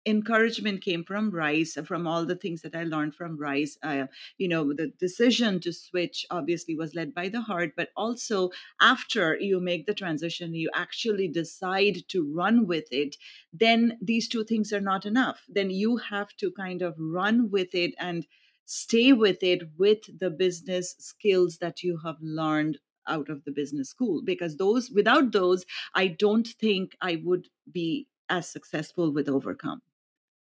encouragement 0.06 0.82
came 0.82 1.02
from 1.02 1.30
rice 1.30 1.78
from 1.86 2.06
all 2.06 2.26
the 2.26 2.36
things 2.36 2.60
that 2.60 2.76
i 2.76 2.84
learned 2.84 3.14
from 3.14 3.38
rice 3.38 3.78
uh, 3.82 4.04
you 4.36 4.46
know 4.46 4.74
the 4.74 4.88
decision 4.98 5.58
to 5.58 5.72
switch 5.72 6.26
obviously 6.30 6.74
was 6.76 6.94
led 6.94 7.14
by 7.14 7.26
the 7.26 7.40
heart 7.40 7.72
but 7.74 7.88
also 7.96 8.50
after 8.82 9.34
you 9.40 9.58
make 9.58 9.86
the 9.86 9.94
transition 9.94 10.54
you 10.54 10.68
actually 10.74 11.26
decide 11.26 12.06
to 12.06 12.30
run 12.34 12.66
with 12.66 12.92
it 12.92 13.16
then 13.52 13.96
these 14.02 14.28
two 14.28 14.44
things 14.44 14.72
are 14.72 14.80
not 14.80 15.06
enough. 15.06 15.44
Then 15.48 15.70
you 15.70 15.96
have 15.96 16.36
to 16.38 16.50
kind 16.50 16.82
of 16.82 16.94
run 16.98 17.50
with 17.50 17.74
it 17.74 17.94
and 17.98 18.26
stay 18.66 19.12
with 19.12 19.42
it 19.42 19.62
with 19.78 20.18
the 20.18 20.30
business 20.30 20.96
skills 20.98 21.58
that 21.58 21.82
you 21.82 21.98
have 22.04 22.16
learned 22.20 22.78
out 23.08 23.28
of 23.28 23.44
the 23.44 23.52
business 23.52 23.88
school 23.88 24.22
because 24.24 24.56
those 24.56 24.90
without 24.90 25.32
those 25.32 25.64
i 25.94 26.06
don't 26.06 26.48
think 26.60 26.96
i 27.00 27.20
would 27.24 27.46
be 27.70 28.06
as 28.30 28.48
successful 28.48 29.12
with 29.12 29.26
ovarcome. 29.26 29.80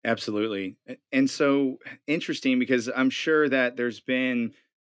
Absolutely 0.04 0.76
and 1.12 1.28
so 1.28 1.78
interesting 2.06 2.58
because 2.58 2.88
i'm 2.94 3.10
sure 3.10 3.48
that 3.48 3.76
there's 3.76 4.00
been 4.00 4.52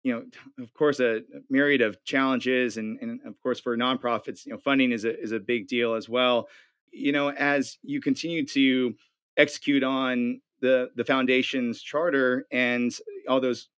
you 0.02 0.12
know 0.12 0.24
of 0.62 0.72
course 0.74 1.00
a 1.00 1.22
myriad 1.50 1.80
of 1.80 2.02
challenges 2.04 2.76
and, 2.76 2.98
and 3.00 3.20
of 3.26 3.40
course 3.42 3.60
for 3.60 3.76
nonprofits 3.76 4.46
you 4.46 4.52
know 4.52 4.58
funding 4.58 4.92
is 4.92 5.04
a, 5.04 5.20
is 5.20 5.32
a 5.32 5.40
big 5.40 5.68
deal 5.68 5.94
as 5.94 6.08
well. 6.08 6.48
You 6.90 7.12
know 7.12 7.30
as 7.30 7.78
you 7.82 8.00
continue 8.00 8.46
to 8.46 8.94
execute 9.36 9.84
on 9.84 10.40
the 10.60 10.90
the 10.96 11.04
foundation's 11.04 11.82
charter 11.82 12.46
and 12.50 12.96
all 13.28 13.40
those 13.40 13.68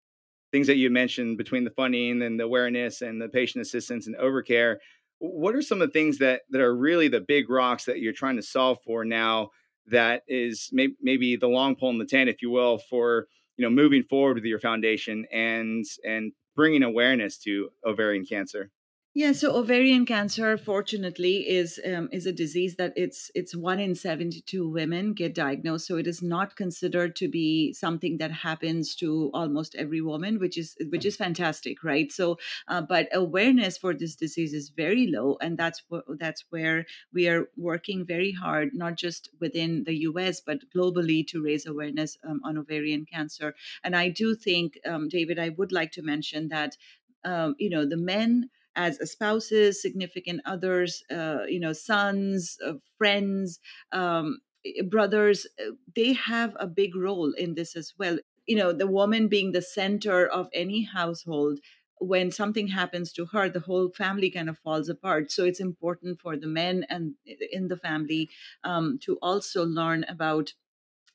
things 0.53 0.67
that 0.67 0.77
you 0.77 0.91
mentioned 0.91 1.39
between 1.39 1.65
the 1.65 1.71
funding 1.71 2.23
and 2.23 2.39
the 2.39 2.45
awareness 2.45 3.03
and 3.03 3.21
the 3.21 3.29
patient 3.29 3.63
assistance 3.63 4.07
and 4.07 4.17
ovarcare 4.17 4.77
what 5.21 5.55
are 5.55 5.63
some 5.63 5.83
of 5.83 5.89
the 5.89 5.93
things 5.93 6.19
that 6.19 6.43
that 6.51 6.61
are 6.61 6.75
really 6.75 7.09
the 7.09 7.21
big 7.21 7.51
rocks 7.51 7.85
that 7.85 8.01
you're 8.01 8.13
trying 8.13 8.37
to 8.37 8.43
solve 8.43 8.79
for 8.85 9.05
now 9.05 9.51
that 9.87 10.23
is 10.27 10.71
may, 10.73 10.89
maybe 11.01 11.37
the 11.37 11.47
long 11.47 11.77
pole 11.77 11.91
in 11.91 11.99
the 11.99 12.07
tent 12.07 12.31
if 12.31 12.43
you 12.43 12.51
will 12.51 12.79
for 12.79 13.27
you 13.57 13.65
know 13.65 13.71
moving 13.71 14.03
forward 14.03 14.37
with 14.37 14.45
your 14.45 14.59
foundation 14.59 15.27
and 15.33 15.85
and 16.05 16.33
bringing 16.57 16.83
awareness 16.83 17.39
to 17.39 17.69
ovarian 17.87 18.25
cancer 18.25 18.71
yeah, 19.13 19.33
so 19.33 19.57
ovarian 19.57 20.07
cancer, 20.07 20.57
fortunately, 20.57 21.39
is 21.49 21.81
um, 21.85 22.09
is 22.13 22.27
a 22.27 22.33
disease 22.33 22.77
that 22.77 22.93
it's 22.95 23.29
it's 23.35 23.57
one 23.57 23.81
in 23.81 23.97
seventy 23.97 24.41
two 24.41 24.69
women 24.69 25.15
get 25.15 25.35
diagnosed. 25.35 25.89
So 25.89 25.97
it 25.97 26.07
is 26.07 26.23
not 26.23 26.55
considered 26.55 27.17
to 27.17 27.27
be 27.27 27.73
something 27.73 28.19
that 28.19 28.31
happens 28.31 28.95
to 28.97 29.33
almost 29.35 29.75
every 29.75 30.01
woman, 30.01 30.39
which 30.39 30.57
is 30.57 30.77
which 30.91 31.05
is 31.05 31.17
fantastic, 31.17 31.83
right? 31.83 32.13
So, 32.13 32.39
uh, 32.69 32.83
but 32.83 33.09
awareness 33.13 33.77
for 33.77 33.95
this 33.95 34.15
disease 34.15 34.55
is 34.55 34.69
very 34.69 35.09
low, 35.09 35.37
and 35.41 35.59
that's 35.59 35.83
what 35.89 36.05
that's 36.21 36.45
where 36.51 36.87
we 37.13 37.27
are 37.27 37.49
working 37.57 38.07
very 38.07 38.31
hard, 38.31 38.71
not 38.75 38.95
just 38.95 39.29
within 39.41 39.83
the 39.83 40.03
U.S. 40.11 40.41
but 40.41 40.71
globally 40.73 41.27
to 41.27 41.43
raise 41.43 41.67
awareness 41.67 42.17
um, 42.23 42.41
on 42.45 42.57
ovarian 42.57 43.07
cancer. 43.07 43.57
And 43.83 43.97
I 43.97 44.09
do 44.11 44.37
think, 44.37 44.79
um, 44.87 45.09
David, 45.09 45.41
I 45.41 45.49
would 45.49 45.73
like 45.73 45.91
to 45.93 46.03
mention 46.03 46.47
that 46.51 46.77
um, 47.25 47.57
you 47.59 47.71
know 47.71 47.85
the 47.85 47.97
men 47.97 48.51
as 48.77 48.99
spouses, 49.11 49.81
significant 49.81 50.41
others, 50.45 51.03
uh, 51.11 51.45
you 51.49 51.61
know, 51.61 51.73
sons, 51.73 52.59
uh, 52.65 52.75
friends, 52.99 53.59
um, 53.93 54.41
brothers, 54.89 55.47
uh, 55.61 55.73
they 55.95 56.13
have 56.13 56.57
a 56.61 56.67
big 56.67 56.95
role 56.95 57.33
in 57.33 57.55
this 57.55 57.77
as 57.77 57.95
well. 57.99 58.19
You 58.47 58.57
know, 58.57 58.73
the 58.73 58.87
woman 58.87 59.29
being 59.29 59.53
the 59.53 59.63
center 59.63 60.27
of 60.27 60.49
any 60.53 60.83
household, 60.83 61.61
when 62.01 62.31
something 62.31 62.69
happens 62.69 63.13
to 63.13 63.27
her, 63.27 63.49
the 63.49 63.61
whole 63.61 63.91
family 63.91 64.31
kind 64.31 64.49
of 64.49 64.59
falls 64.59 64.89
apart. 64.89 65.31
So 65.31 65.45
it's 65.45 65.61
important 65.61 66.21
for 66.21 66.37
the 66.37 66.47
men 66.47 66.87
and 66.89 67.15
in 67.53 67.69
the 67.69 67.77
family 67.77 68.31
um, 68.65 68.99
to 69.03 69.19
also 69.21 69.65
learn 69.65 70.05
about 70.09 70.53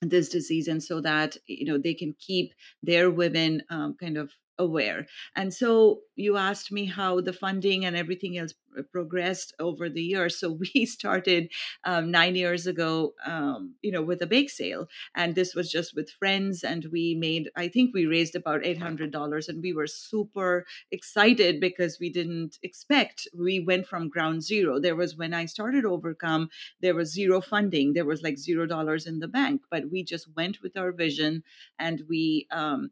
this 0.01 0.29
disease 0.29 0.67
and 0.67 0.83
so 0.83 1.01
that 1.01 1.37
you 1.47 1.65
know 1.65 1.77
they 1.77 1.93
can 1.93 2.13
keep 2.19 2.53
their 2.83 3.09
women 3.09 3.63
um, 3.69 3.95
kind 3.99 4.17
of 4.17 4.31
aware. 4.57 5.07
And 5.35 5.53
so 5.53 6.01
you 6.15 6.37
asked 6.37 6.71
me 6.71 6.85
how 6.85 7.21
the 7.21 7.33
funding 7.33 7.85
and 7.85 7.95
everything 7.95 8.37
else 8.37 8.53
progressed 8.91 9.53
over 9.59 9.89
the 9.89 10.01
years. 10.01 10.37
So 10.37 10.51
we 10.75 10.85
started 10.85 11.51
um, 11.83 12.11
nine 12.11 12.35
years 12.35 12.67
ago, 12.67 13.13
um, 13.25 13.75
you 13.81 13.91
know, 13.91 14.01
with 14.01 14.21
a 14.21 14.27
bake 14.27 14.49
sale, 14.49 14.87
and 15.15 15.35
this 15.35 15.55
was 15.55 15.71
just 15.71 15.95
with 15.95 16.09
friends, 16.09 16.63
and 16.63 16.85
we 16.91 17.15
made, 17.15 17.49
I 17.55 17.67
think 17.67 17.93
we 17.93 18.05
raised 18.05 18.35
about 18.35 18.65
eight 18.65 18.77
hundred 18.77 19.11
dollars, 19.11 19.47
and 19.47 19.61
we 19.61 19.73
were 19.73 19.87
super 19.87 20.65
excited 20.91 21.59
because 21.59 21.99
we 21.99 22.09
didn't 22.09 22.57
expect. 22.63 23.27
We 23.37 23.59
went 23.59 23.87
from 23.87 24.09
ground 24.09 24.43
zero. 24.43 24.79
There 24.79 24.95
was 24.95 25.15
when 25.17 25.33
I 25.33 25.45
started 25.45 25.83
Ovarcome, 25.85 26.47
there 26.81 26.95
was 26.95 27.13
zero 27.13 27.41
funding. 27.41 27.93
There 27.93 28.05
was 28.05 28.23
like 28.23 28.37
zero 28.37 28.65
dollars 28.65 29.05
in 29.05 29.19
the 29.19 29.27
bank, 29.27 29.61
but 29.69 29.89
we 29.91 30.03
just 30.03 30.27
went 30.35 30.61
with 30.61 30.77
our 30.77 30.91
vision, 30.91 31.43
and 31.79 32.03
we. 32.09 32.47
Um, 32.51 32.91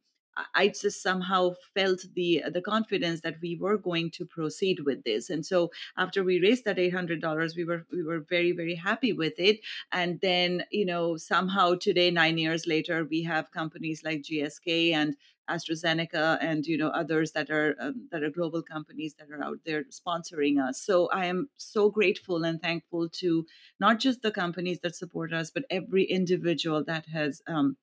I 0.55 0.69
just 0.69 1.01
somehow 1.01 1.53
felt 1.73 2.05
the 2.15 2.43
the 2.51 2.61
confidence 2.61 3.21
that 3.21 3.39
we 3.41 3.55
were 3.55 3.77
going 3.77 4.09
to 4.11 4.25
proceed 4.25 4.79
with 4.81 5.03
this. 5.03 5.29
And 5.29 5.45
so 5.45 5.71
after 5.97 6.23
we 6.23 6.41
raised 6.41 6.65
that 6.65 6.79
eight 6.79 6.93
hundred 6.93 7.21
dollars, 7.21 7.55
we 7.55 7.65
were 7.65 7.85
we 7.91 8.03
were 8.03 8.19
very 8.19 8.51
very 8.51 8.75
happy 8.75 9.13
with 9.13 9.33
it. 9.37 9.59
And 9.91 10.19
then 10.21 10.63
you 10.71 10.85
know 10.85 11.17
somehow 11.17 11.75
today, 11.75 12.09
nine 12.11 12.37
years 12.37 12.65
later, 12.67 13.05
we 13.05 13.23
have 13.23 13.51
companies 13.51 14.03
like 14.03 14.23
GSK 14.23 14.93
and 14.93 15.15
AstraZeneca 15.49 16.37
and 16.41 16.65
you 16.65 16.77
know 16.77 16.87
others 16.89 17.31
that 17.33 17.49
are 17.49 17.75
um, 17.79 18.07
that 18.11 18.23
are 18.23 18.29
global 18.29 18.61
companies 18.61 19.15
that 19.15 19.29
are 19.29 19.43
out 19.43 19.59
there 19.65 19.83
sponsoring 19.85 20.61
us. 20.61 20.81
So 20.81 21.09
I 21.09 21.25
am 21.25 21.49
so 21.57 21.89
grateful 21.89 22.43
and 22.43 22.61
thankful 22.61 23.09
to 23.21 23.45
not 23.79 23.99
just 23.99 24.21
the 24.21 24.31
companies 24.31 24.79
that 24.79 24.95
support 24.95 25.33
us, 25.33 25.51
but 25.51 25.65
every 25.69 26.03
individual 26.05 26.83
that 26.85 27.05
has 27.07 27.41
um, 27.47 27.77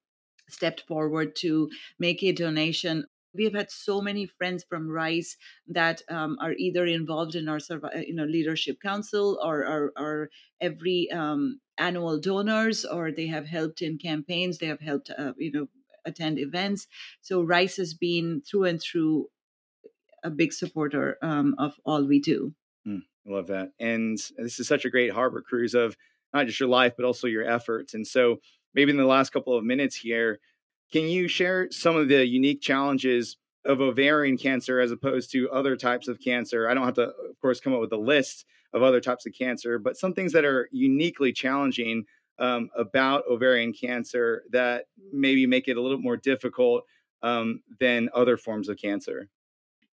stepped 0.53 0.83
forward 0.83 1.37
to 1.37 1.71
make 1.99 2.23
a 2.23 2.33
donation. 2.33 3.07
We 3.35 3.45
have 3.45 3.55
had 3.55 3.71
so 3.71 4.01
many 4.01 4.27
friends 4.27 4.65
from 4.69 4.91
rice 4.91 5.37
that 5.69 6.03
um, 6.09 6.37
are 6.41 6.53
either 6.53 6.85
involved 6.85 7.37
in 7.37 7.49
our 7.49 7.61
you 7.95 8.15
know 8.15 8.25
leadership 8.25 8.81
council 8.83 9.39
or, 9.43 9.61
or, 9.61 9.93
or 9.97 10.31
every 10.61 11.11
um, 11.13 11.61
annual 11.79 12.19
donors 12.19 12.85
or 12.85 13.13
they 13.13 13.29
have 13.29 13.47
helped 13.47 13.83
in 13.83 13.99
campaigns 13.99 14.59
they 14.59 14.67
have 14.67 14.81
helped 14.81 15.11
uh, 15.17 15.33
you 15.39 15.53
know 15.53 15.69
attend 16.05 16.39
events. 16.39 16.87
So 17.21 17.43
rice 17.43 17.77
has 17.77 17.95
been 17.95 18.43
through 18.43 18.65
and 18.65 18.81
through 18.81 19.29
a 20.23 20.31
big 20.31 20.53
supporter 20.53 21.17
um, 21.23 21.55
of 21.59 21.75
all 21.85 22.05
we 22.05 22.21
do. 22.21 22.55
Mm, 22.87 23.03
i 23.27 23.33
love 23.33 23.47
that. 23.49 23.73
And 23.79 24.19
this 24.37 24.61
is 24.61 24.69
such 24.69 24.85
a 24.85 24.91
great 24.91 25.13
harbor 25.13 25.43
cruise 25.43 25.75
of 25.75 25.97
not 26.33 26.47
just 26.47 26.61
your 26.61 26.69
life 26.69 26.95
but 26.97 27.07
also 27.07 27.27
your 27.27 27.45
efforts. 27.45 27.95
And 27.95 28.07
so 28.07 28.41
maybe 28.74 28.90
in 28.90 28.96
the 28.96 29.04
last 29.04 29.33
couple 29.33 29.56
of 29.56 29.64
minutes 29.64 29.96
here, 29.96 30.38
can 30.92 31.04
you 31.04 31.28
share 31.28 31.68
some 31.70 31.96
of 31.96 32.09
the 32.09 32.26
unique 32.26 32.61
challenges 32.61 33.37
of 33.64 33.80
ovarian 33.80 34.37
cancer 34.37 34.80
as 34.80 34.90
opposed 34.90 35.30
to 35.33 35.50
other 35.50 35.76
types 35.76 36.09
of 36.09 36.18
cancer? 36.20 36.68
I 36.68 36.74
don't 36.74 36.85
have 36.85 36.94
to, 36.94 37.09
of 37.09 37.40
course, 37.40 37.61
come 37.61 37.74
up 37.74 37.80
with 37.80 37.92
a 37.92 37.96
list 37.96 38.44
of 38.72 38.83
other 38.83 39.00
types 39.00 39.26
of 39.26 39.33
cancer, 39.33 39.78
but 39.78 39.96
some 39.96 40.14
things 40.14 40.33
that 40.33 40.44
are 40.44 40.68
uniquely 40.72 41.33
challenging 41.33 42.04
um, 42.38 42.70
about 42.76 43.24
ovarian 43.30 43.72
cancer 43.72 44.44
that 44.50 44.87
maybe 45.12 45.46
make 45.46 45.68
it 45.68 45.76
a 45.76 45.83
little 45.83 45.98
more 45.98 46.16
difficult 46.16 46.85
um, 47.22 47.62
than 47.78 48.09
other 48.14 48.37
forms 48.37 48.68
of 48.68 48.78
cancer. 48.78 49.28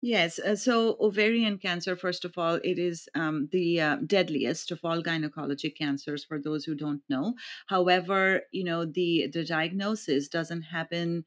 Yes. 0.05 0.37
Uh, 0.37 0.55
so, 0.55 0.97
ovarian 0.99 1.57
cancer, 1.57 1.95
first 1.95 2.25
of 2.25 2.37
all, 2.37 2.55
it 2.63 2.77
is 2.77 3.09
um, 3.15 3.49
the 3.51 3.81
uh, 3.81 3.95
deadliest 4.05 4.69
of 4.71 4.79
all 4.83 5.01
gynecologic 5.01 5.75
cancers. 5.75 6.23
For 6.23 6.39
those 6.39 6.63
who 6.65 6.75
don't 6.75 7.01
know, 7.09 7.33
however, 7.67 8.41
you 8.51 8.63
know 8.63 8.85
the 8.85 9.25
the 9.33 9.43
diagnosis 9.43 10.27
doesn't 10.27 10.61
happen 10.77 11.25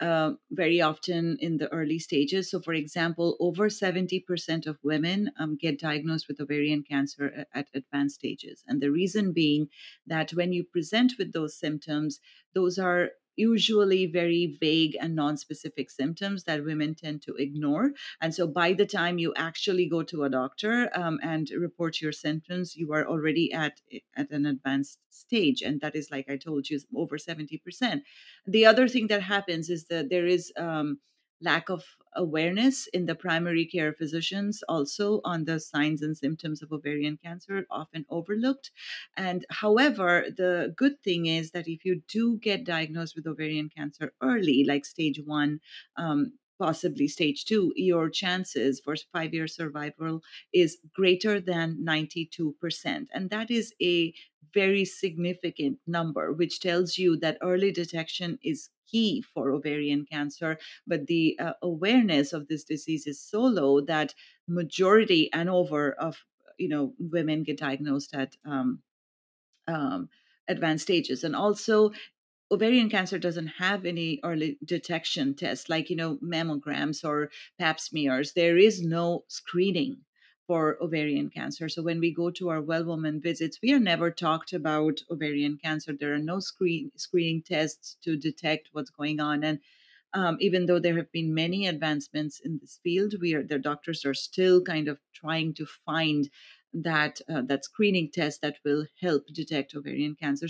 uh, 0.00 0.32
very 0.50 0.80
often 0.80 1.36
in 1.40 1.58
the 1.58 1.72
early 1.72 1.98
stages. 2.00 2.50
So, 2.50 2.60
for 2.60 2.74
example, 2.74 3.36
over 3.40 3.68
70% 3.70 4.66
of 4.66 4.78
women 4.84 5.30
um, 5.38 5.56
get 5.56 5.80
diagnosed 5.80 6.28
with 6.28 6.40
ovarian 6.40 6.84
cancer 6.84 7.26
at, 7.36 7.48
at 7.54 7.68
advanced 7.74 8.16
stages. 8.16 8.64
And 8.68 8.80
the 8.82 8.92
reason 8.92 9.32
being 9.34 9.68
that 10.06 10.32
when 10.32 10.52
you 10.52 10.64
present 10.64 11.14
with 11.18 11.32
those 11.32 11.58
symptoms, 11.58 12.20
those 12.54 12.78
are 12.78 13.10
usually 13.36 14.06
very 14.06 14.56
vague 14.60 14.96
and 15.00 15.14
non-specific 15.14 15.90
symptoms 15.90 16.44
that 16.44 16.64
women 16.64 16.94
tend 16.94 17.22
to 17.22 17.34
ignore. 17.34 17.92
And 18.20 18.34
so 18.34 18.46
by 18.46 18.72
the 18.72 18.86
time 18.86 19.18
you 19.18 19.32
actually 19.36 19.86
go 19.86 20.02
to 20.04 20.24
a 20.24 20.30
doctor 20.30 20.90
um, 20.94 21.18
and 21.22 21.48
report 21.50 22.00
your 22.00 22.12
symptoms 22.12 22.76
you 22.76 22.92
are 22.92 23.06
already 23.06 23.52
at 23.52 23.80
at 24.16 24.30
an 24.30 24.46
advanced 24.46 24.98
stage. 25.10 25.62
And 25.62 25.80
that 25.80 25.94
is 25.94 26.10
like 26.10 26.28
i 26.28 26.36
told 26.36 26.68
you 26.70 26.80
over 26.96 27.16
70% 27.16 28.00
the 28.46 28.66
other 28.66 28.88
thing 28.88 29.06
that 29.08 29.22
happens 29.22 29.70
is 29.70 29.86
that 29.86 30.10
there 30.10 30.26
is 30.26 30.52
um, 30.56 30.98
lack 31.44 31.68
of 31.68 31.84
awareness 32.16 32.86
in 32.88 33.06
the 33.06 33.14
primary 33.14 33.66
care 33.66 33.92
physicians 33.92 34.62
also 34.68 35.20
on 35.24 35.44
the 35.44 35.58
signs 35.60 36.00
and 36.00 36.16
symptoms 36.16 36.62
of 36.62 36.72
ovarian 36.72 37.16
cancer 37.16 37.66
often 37.70 38.06
overlooked. 38.08 38.70
And 39.16 39.44
however 39.50 40.26
the 40.36 40.72
good 40.76 41.02
thing 41.02 41.26
is 41.26 41.50
that 41.50 41.68
if 41.68 41.84
you 41.84 42.02
do 42.08 42.38
get 42.38 42.64
diagnosed 42.64 43.16
with 43.16 43.26
ovarian 43.26 43.68
cancer 43.68 44.12
early 44.20 44.64
like 44.64 44.84
stage 44.84 45.20
one 45.24 45.60
um, 45.96 46.34
possibly 46.58 47.08
stage 47.08 47.44
two, 47.44 47.72
your 47.76 48.08
chances 48.08 48.80
for 48.80 48.94
five 49.12 49.34
year 49.34 49.46
survival 49.46 50.22
is 50.52 50.78
greater 50.94 51.40
than 51.40 51.84
92%. 51.84 53.06
And 53.12 53.30
that 53.30 53.50
is 53.50 53.74
a 53.82 54.14
very 54.52 54.84
significant 54.84 55.78
number, 55.86 56.32
which 56.32 56.60
tells 56.60 56.96
you 56.96 57.16
that 57.18 57.38
early 57.42 57.72
detection 57.72 58.38
is 58.42 58.70
key 58.86 59.22
for 59.34 59.50
ovarian 59.50 60.06
cancer. 60.10 60.58
But 60.86 61.06
the 61.06 61.36
uh, 61.40 61.54
awareness 61.62 62.32
of 62.32 62.46
this 62.48 62.64
disease 62.64 63.06
is 63.06 63.20
so 63.20 63.40
low 63.40 63.80
that 63.80 64.14
majority 64.46 65.30
and 65.32 65.48
over 65.48 65.92
of 65.92 66.24
you 66.58 66.68
know 66.68 66.92
women 66.98 67.42
get 67.42 67.58
diagnosed 67.58 68.14
at 68.14 68.36
um, 68.44 68.80
um, 69.66 70.08
advanced 70.48 70.84
stages 70.84 71.24
and 71.24 71.34
also 71.34 71.90
ovarian 72.54 72.88
cancer 72.88 73.18
doesn't 73.18 73.58
have 73.58 73.84
any 73.84 74.20
early 74.22 74.56
detection 74.64 75.34
tests 75.34 75.68
like 75.68 75.90
you 75.90 75.96
know 75.96 76.16
mammograms 76.22 77.04
or 77.04 77.30
pap 77.58 77.80
smears. 77.80 78.32
There 78.32 78.56
is 78.56 78.80
no 78.80 79.24
screening 79.26 79.96
for 80.46 80.78
ovarian 80.80 81.30
cancer. 81.30 81.68
So 81.68 81.82
when 81.82 81.98
we 81.98 82.14
go 82.14 82.30
to 82.30 82.50
our 82.50 82.62
well 82.62 82.84
woman 82.84 83.20
visits 83.20 83.58
we 83.60 83.72
are 83.72 83.80
never 83.80 84.10
talked 84.10 84.52
about 84.52 85.02
ovarian 85.10 85.58
cancer. 85.58 85.92
There 85.92 86.14
are 86.14 86.28
no 86.32 86.38
screen 86.38 86.92
screening 86.96 87.42
tests 87.42 87.96
to 88.04 88.16
detect 88.16 88.68
what's 88.72 88.90
going 88.90 89.18
on. 89.20 89.42
And 89.42 89.58
um, 90.12 90.36
even 90.38 90.66
though 90.66 90.78
there 90.78 90.96
have 90.96 91.10
been 91.10 91.34
many 91.34 91.66
advancements 91.66 92.38
in 92.38 92.58
this 92.60 92.78
field 92.84 93.14
we 93.20 93.34
are 93.34 93.42
the 93.42 93.58
doctors 93.58 94.04
are 94.04 94.14
still 94.14 94.62
kind 94.62 94.86
of 94.86 95.00
trying 95.12 95.54
to 95.54 95.66
find 95.66 96.30
that 96.72 97.20
uh, 97.28 97.42
that 97.42 97.64
screening 97.64 98.10
test 98.12 98.42
that 98.42 98.58
will 98.64 98.86
help 99.00 99.26
detect 99.32 99.74
ovarian 99.74 100.14
cancer 100.14 100.46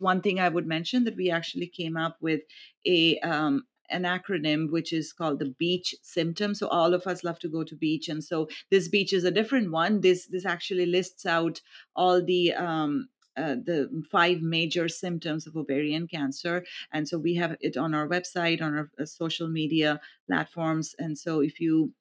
one 0.00 0.20
thing 0.20 0.40
I 0.40 0.48
would 0.48 0.66
mention 0.66 1.04
that 1.04 1.16
we 1.16 1.30
actually 1.30 1.66
came 1.66 1.96
up 1.96 2.16
with 2.20 2.40
a 2.86 3.18
um, 3.20 3.64
an 3.90 4.02
acronym 4.04 4.70
which 4.70 4.92
is 4.92 5.12
called 5.12 5.40
the 5.40 5.54
beach 5.58 5.94
symptom. 6.02 6.54
So 6.54 6.68
all 6.68 6.94
of 6.94 7.06
us 7.06 7.24
love 7.24 7.40
to 7.40 7.48
go 7.48 7.64
to 7.64 7.74
beach 7.74 8.08
and 8.08 8.22
so 8.22 8.48
this 8.70 8.88
beach 8.88 9.12
is 9.12 9.24
a 9.24 9.30
different 9.30 9.70
one. 9.70 10.00
This 10.00 10.26
this 10.26 10.46
actually 10.46 10.86
lists 10.86 11.26
out 11.26 11.60
all 11.96 12.22
the 12.24 12.54
um, 12.54 13.08
uh, 13.36 13.54
the 13.54 13.88
five 14.10 14.42
major 14.42 14.88
symptoms 14.88 15.46
of 15.46 15.56
ovarian 15.56 16.06
cancer 16.08 16.64
and 16.92 17.08
so 17.08 17.16
we 17.16 17.34
have 17.34 17.56
it 17.60 17.76
on 17.76 17.94
our 17.94 18.08
website 18.08 18.60
on 18.60 18.74
our 18.74 18.90
uh, 19.00 19.04
social 19.06 19.48
media 19.48 20.00
platforms 20.26 20.94
and 20.98 21.16
so 21.16 21.40
if 21.40 21.60
you 21.60 21.92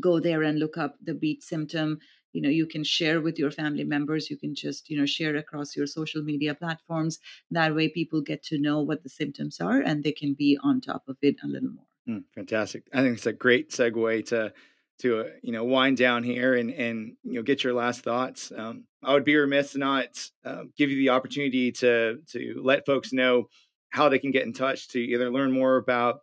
go 0.00 0.20
there 0.20 0.42
and 0.42 0.58
look 0.58 0.76
up 0.76 0.96
the 1.02 1.14
beach 1.14 1.42
symptom. 1.42 1.98
You 2.32 2.42
know 2.42 2.50
you 2.50 2.66
can 2.66 2.84
share 2.84 3.20
with 3.20 3.38
your 3.38 3.50
family 3.50 3.84
members. 3.84 4.30
You 4.30 4.36
can 4.36 4.54
just 4.54 4.90
you 4.90 4.98
know 4.98 5.06
share 5.06 5.36
across 5.36 5.76
your 5.76 5.86
social 5.86 6.22
media 6.22 6.54
platforms. 6.54 7.18
That 7.50 7.74
way 7.74 7.88
people 7.88 8.20
get 8.20 8.42
to 8.44 8.58
know 8.58 8.82
what 8.82 9.02
the 9.02 9.08
symptoms 9.08 9.60
are 9.60 9.80
and 9.80 10.04
they 10.04 10.12
can 10.12 10.34
be 10.34 10.58
on 10.62 10.80
top 10.80 11.04
of 11.08 11.16
it 11.22 11.36
a 11.42 11.46
little 11.46 11.70
more. 11.70 11.86
Mm, 12.08 12.24
fantastic. 12.34 12.84
I 12.92 13.02
think 13.02 13.16
it's 13.16 13.26
a 13.26 13.32
great 13.32 13.70
segue 13.70 14.26
to 14.26 14.52
to 15.00 15.20
uh, 15.20 15.24
you 15.42 15.52
know 15.52 15.64
wind 15.64 15.96
down 15.96 16.22
here 16.22 16.54
and 16.54 16.70
and 16.70 17.16
you 17.22 17.34
know 17.34 17.42
get 17.42 17.64
your 17.64 17.74
last 17.74 18.02
thoughts. 18.02 18.52
Um, 18.56 18.84
i 19.02 19.12
would 19.12 19.24
be 19.24 19.36
remiss 19.36 19.76
not 19.76 20.08
uh, 20.44 20.64
give 20.76 20.90
you 20.90 20.96
the 20.96 21.10
opportunity 21.10 21.70
to 21.72 22.18
to 22.32 22.60
let 22.62 22.86
folks 22.86 23.12
know 23.12 23.48
how 23.90 24.08
they 24.08 24.18
can 24.18 24.32
get 24.32 24.44
in 24.44 24.52
touch 24.52 24.88
to 24.88 24.98
either 24.98 25.30
learn 25.30 25.52
more 25.52 25.76
about 25.76 26.20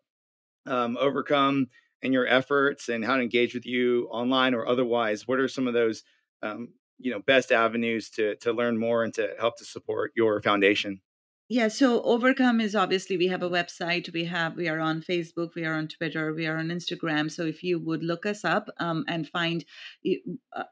um, 0.66 0.98
ovarcome 1.02 1.68
and 2.02 2.14
your 2.14 2.28
efforts 2.28 2.90
and 2.90 3.04
how 3.04 3.16
to 3.16 3.24
engage 3.24 3.54
with 3.54 3.66
you 3.66 4.08
online 4.12 4.54
or 4.54 4.68
otherwise 4.68 5.28
what 5.28 5.40
are 5.40 5.48
some 5.48 5.68
of 5.68 5.74
those 5.74 6.04
um, 6.44 6.70
you 7.00 7.12
know 7.12 7.20
best 7.20 7.52
avenues 7.52 8.10
to 8.10 8.36
to 8.38 8.54
learn 8.54 8.78
more 8.78 9.04
and 9.04 9.14
to 9.14 9.34
help 9.40 9.58
to 9.58 9.66
support 9.66 10.12
your 10.16 10.42
foundation? 10.42 11.02
Yeah 11.48 11.68
so 11.68 12.02
ovarcome 12.02 12.60
is 12.60 12.76
obviously 12.76 13.18
we 13.18 13.28
have 13.28 13.44
a 13.44 13.50
website 13.50 14.12
we 14.12 14.26
have 14.26 14.56
we 14.56 14.68
are 14.68 14.80
on 14.80 15.04
facebook 15.04 15.54
we 15.56 15.64
are 15.64 15.76
on 15.76 15.88
twitter 15.88 16.34
we 16.34 16.48
are 16.48 16.58
on 16.58 16.70
instagram 16.70 17.30
so 17.30 17.46
if 17.46 17.62
you 17.62 17.78
would 17.78 18.02
look 18.02 18.26
us 18.26 18.44
up 18.44 18.68
um, 18.80 19.06
and 19.08 19.30
find 19.30 19.64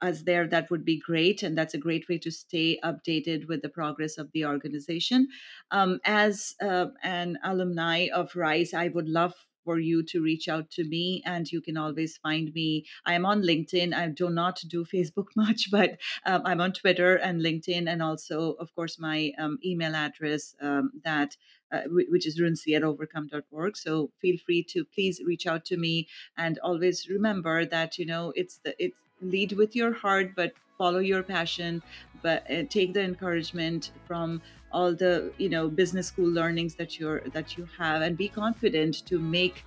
us 0.01 0.23
there 0.23 0.47
that 0.47 0.71
would 0.71 0.83
be 0.83 0.99
great 0.99 1.43
and 1.43 1.55
that's 1.55 1.75
a 1.75 1.85
great 1.85 2.09
way 2.09 2.17
to 2.17 2.31
stay 2.31 2.79
updated 2.83 3.47
with 3.47 3.61
the 3.61 3.69
progress 3.69 4.17
of 4.17 4.31
the 4.33 4.45
organization. 4.45 5.27
Um, 5.69 5.99
as 6.05 6.55
uh, 6.59 6.87
an 7.03 7.37
alumni 7.43 8.07
of 8.11 8.35
rice 8.35 8.73
i 8.73 8.87
would 8.87 9.07
love 9.07 9.35
for 9.63 9.79
you 9.79 10.03
to 10.03 10.21
reach 10.21 10.47
out 10.47 10.69
to 10.71 10.83
me 10.83 11.21
and 11.25 11.51
you 11.51 11.61
can 11.61 11.77
always 11.77 12.17
find 12.17 12.53
me. 12.53 12.85
I 13.05 13.13
am 13.13 13.25
on 13.25 13.41
linkedin. 13.41 13.93
I 13.93 14.07
do 14.09 14.29
not 14.29 14.61
do 14.67 14.85
facebook 14.93 15.27
much 15.35 15.71
but 15.71 15.97
um, 16.25 16.41
i'm 16.45 16.61
on 16.61 16.71
twitter 16.73 17.15
and 17.15 17.41
linkedin 17.41 17.87
and 17.87 18.01
also 18.01 18.53
of 18.53 18.73
course 18.75 18.99
my 18.99 19.31
um, 19.37 19.57
email 19.65 19.95
address 19.95 20.55
um, 20.61 20.91
that 21.03 21.35
uh, 21.71 21.81
which 21.87 22.27
is 22.27 22.39
runci 22.39 22.75
at 22.75 22.83
ovarcome.org 22.83 23.75
so 23.77 24.11
feel 24.21 24.37
free 24.45 24.63
to 24.63 24.85
please 24.85 25.21
reach 25.25 25.47
out 25.47 25.65
to 25.65 25.77
me 25.77 26.07
and 26.37 26.59
always 26.59 27.09
remember 27.09 27.65
that 27.65 27.97
you 27.97 28.05
know 28.05 28.33
it's 28.35 28.57
the 28.63 28.75
it's 28.83 28.97
lead 29.21 29.53
with 29.53 29.75
your 29.75 29.93
heart 29.93 30.35
but 30.35 30.53
follow 30.77 30.99
your 30.99 31.23
passion 31.23 31.81
but 32.21 32.49
uh, 32.51 32.63
take 32.69 32.93
the 32.93 33.01
encouragement 33.01 33.91
from 34.05 34.41
all 34.73 34.93
the 34.93 35.31
you 35.37 35.49
know 35.49 35.69
business 35.69 36.07
school 36.07 36.29
learnings 36.29 36.75
that 36.75 36.99
you're 36.99 37.21
that 37.31 37.57
you 37.57 37.67
have 37.77 38.01
and 38.01 38.17
be 38.17 38.27
confident 38.27 39.05
to 39.05 39.19
make 39.19 39.63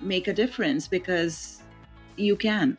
make 0.00 0.28
a 0.28 0.32
difference 0.32 0.88
because 0.88 1.62
you 2.16 2.36
can. 2.36 2.76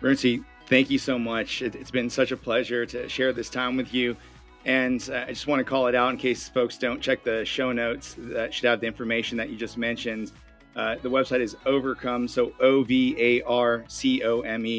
Runci, 0.00 0.44
thank 0.66 0.90
you 0.90 0.98
so 0.98 1.18
much. 1.18 1.62
It, 1.62 1.74
has 1.74 1.90
been 1.90 2.10
such 2.10 2.32
a 2.32 2.36
pleasure 2.36 2.84
to 2.86 3.08
share 3.08 3.32
this 3.32 3.48
time 3.48 3.76
with 3.76 3.94
you. 3.94 4.16
And 4.64 5.08
uh, 5.12 5.24
i 5.26 5.28
just 5.28 5.48
want 5.48 5.58
to 5.60 5.64
call 5.64 5.88
it 5.88 5.94
out 5.94 6.10
in 6.10 6.16
case 6.16 6.48
folks 6.48 6.78
don't 6.78 7.00
check 7.00 7.24
the 7.24 7.44
show 7.44 7.72
notes 7.72 8.14
that 8.18 8.54
should 8.54 8.66
have 8.66 8.80
the 8.80 8.86
information 8.86 9.36
that 9.38 9.50
you 9.50 9.56
just 9.56 9.76
mentioned. 9.76 10.32
Uh, 10.76 10.96
the 11.02 11.10
website 11.10 11.40
is 11.40 11.54
ovarcome 11.66 12.30
so 12.30 12.52
o-v-a-r-c-o-m-e 12.60 13.46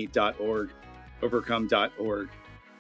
dot 0.08 0.40
org 0.40 0.72
ovarcome 1.22 1.70
dot 1.70 1.92
org 2.00 2.30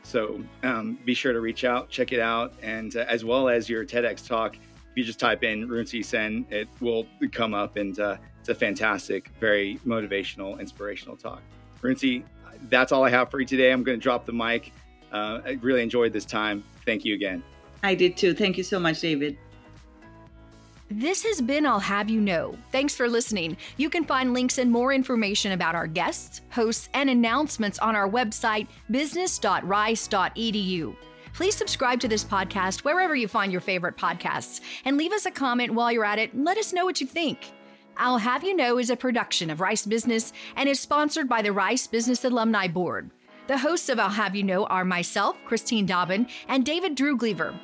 so 0.03 0.41
um, 0.63 0.97
be 1.05 1.13
sure 1.13 1.33
to 1.33 1.39
reach 1.39 1.63
out, 1.63 1.89
check 1.89 2.11
it 2.11 2.19
out, 2.19 2.53
and 2.61 2.95
uh, 2.95 3.05
as 3.07 3.25
well 3.25 3.49
as 3.49 3.69
your 3.69 3.85
TEDx 3.85 4.27
talk. 4.27 4.55
If 4.55 4.97
you 4.97 5.03
just 5.03 5.19
type 5.19 5.43
in 5.43 5.67
Runci 5.67 6.05
Sen, 6.05 6.45
it 6.51 6.67
will 6.79 7.07
come 7.31 7.53
up, 7.53 7.77
and 7.77 7.99
uh, 7.99 8.17
it's 8.39 8.49
a 8.49 8.55
fantastic, 8.55 9.29
very 9.39 9.79
motivational, 9.85 10.59
inspirational 10.59 11.17
talk. 11.17 11.41
Runci, 11.81 12.23
that's 12.69 12.91
all 12.91 13.03
I 13.03 13.09
have 13.09 13.31
for 13.31 13.39
you 13.39 13.45
today. 13.45 13.71
I'm 13.71 13.83
going 13.83 13.97
to 13.97 14.03
drop 14.03 14.25
the 14.25 14.33
mic. 14.33 14.71
Uh, 15.11 15.39
I 15.45 15.51
really 15.61 15.81
enjoyed 15.81 16.13
this 16.13 16.25
time. 16.25 16.63
Thank 16.85 17.05
you 17.05 17.15
again. 17.15 17.43
I 17.81 17.95
did 17.95 18.15
too. 18.17 18.33
Thank 18.33 18.57
you 18.57 18.63
so 18.63 18.79
much, 18.79 19.01
David. 19.01 19.37
This 20.95 21.23
has 21.23 21.41
been 21.41 21.65
I'll 21.65 21.79
Have 21.79 22.07
You 22.07 22.21
Know. 22.21 22.55
Thanks 22.71 22.93
for 22.93 23.09
listening. 23.09 23.57
You 23.77 23.89
can 23.89 24.05
find 24.05 24.31
links 24.31 24.59
and 24.59 24.71
more 24.71 24.93
information 24.93 25.53
about 25.53 25.73
our 25.73 25.87
guests, 25.87 26.41
hosts, 26.51 26.87
and 26.93 27.09
announcements 27.09 27.79
on 27.79 27.95
our 27.95 28.07
website, 28.07 28.67
business.rice.edu. 28.91 30.95
Please 31.33 31.55
subscribe 31.55 31.99
to 31.99 32.07
this 32.07 32.23
podcast 32.23 32.81
wherever 32.81 33.15
you 33.15 33.27
find 33.27 33.51
your 33.51 33.59
favorite 33.59 33.97
podcasts 33.97 34.61
and 34.85 34.95
leave 34.95 35.13
us 35.13 35.25
a 35.25 35.31
comment 35.31 35.73
while 35.73 35.91
you're 35.91 36.05
at 36.05 36.19
it 36.19 36.37
let 36.37 36.59
us 36.59 36.73
know 36.73 36.85
what 36.85 37.01
you 37.01 37.07
think. 37.07 37.39
I'll 37.97 38.19
Have 38.19 38.43
You 38.43 38.55
Know 38.55 38.77
is 38.77 38.91
a 38.91 38.95
production 38.95 39.49
of 39.49 39.61
Rice 39.61 39.87
Business 39.87 40.31
and 40.55 40.69
is 40.69 40.79
sponsored 40.79 41.27
by 41.27 41.41
the 41.41 41.53
Rice 41.53 41.87
Business 41.87 42.23
Alumni 42.23 42.67
Board. 42.67 43.09
The 43.47 43.57
hosts 43.57 43.89
of 43.89 43.99
I'll 43.99 44.09
Have 44.09 44.35
You 44.35 44.43
Know 44.43 44.65
are 44.65 44.85
myself, 44.85 45.43
Christine 45.43 45.87
Dobbin, 45.87 46.27
and 46.47 46.63
David 46.63 46.93
Drew 46.93 47.17
Gleaver. 47.17 47.59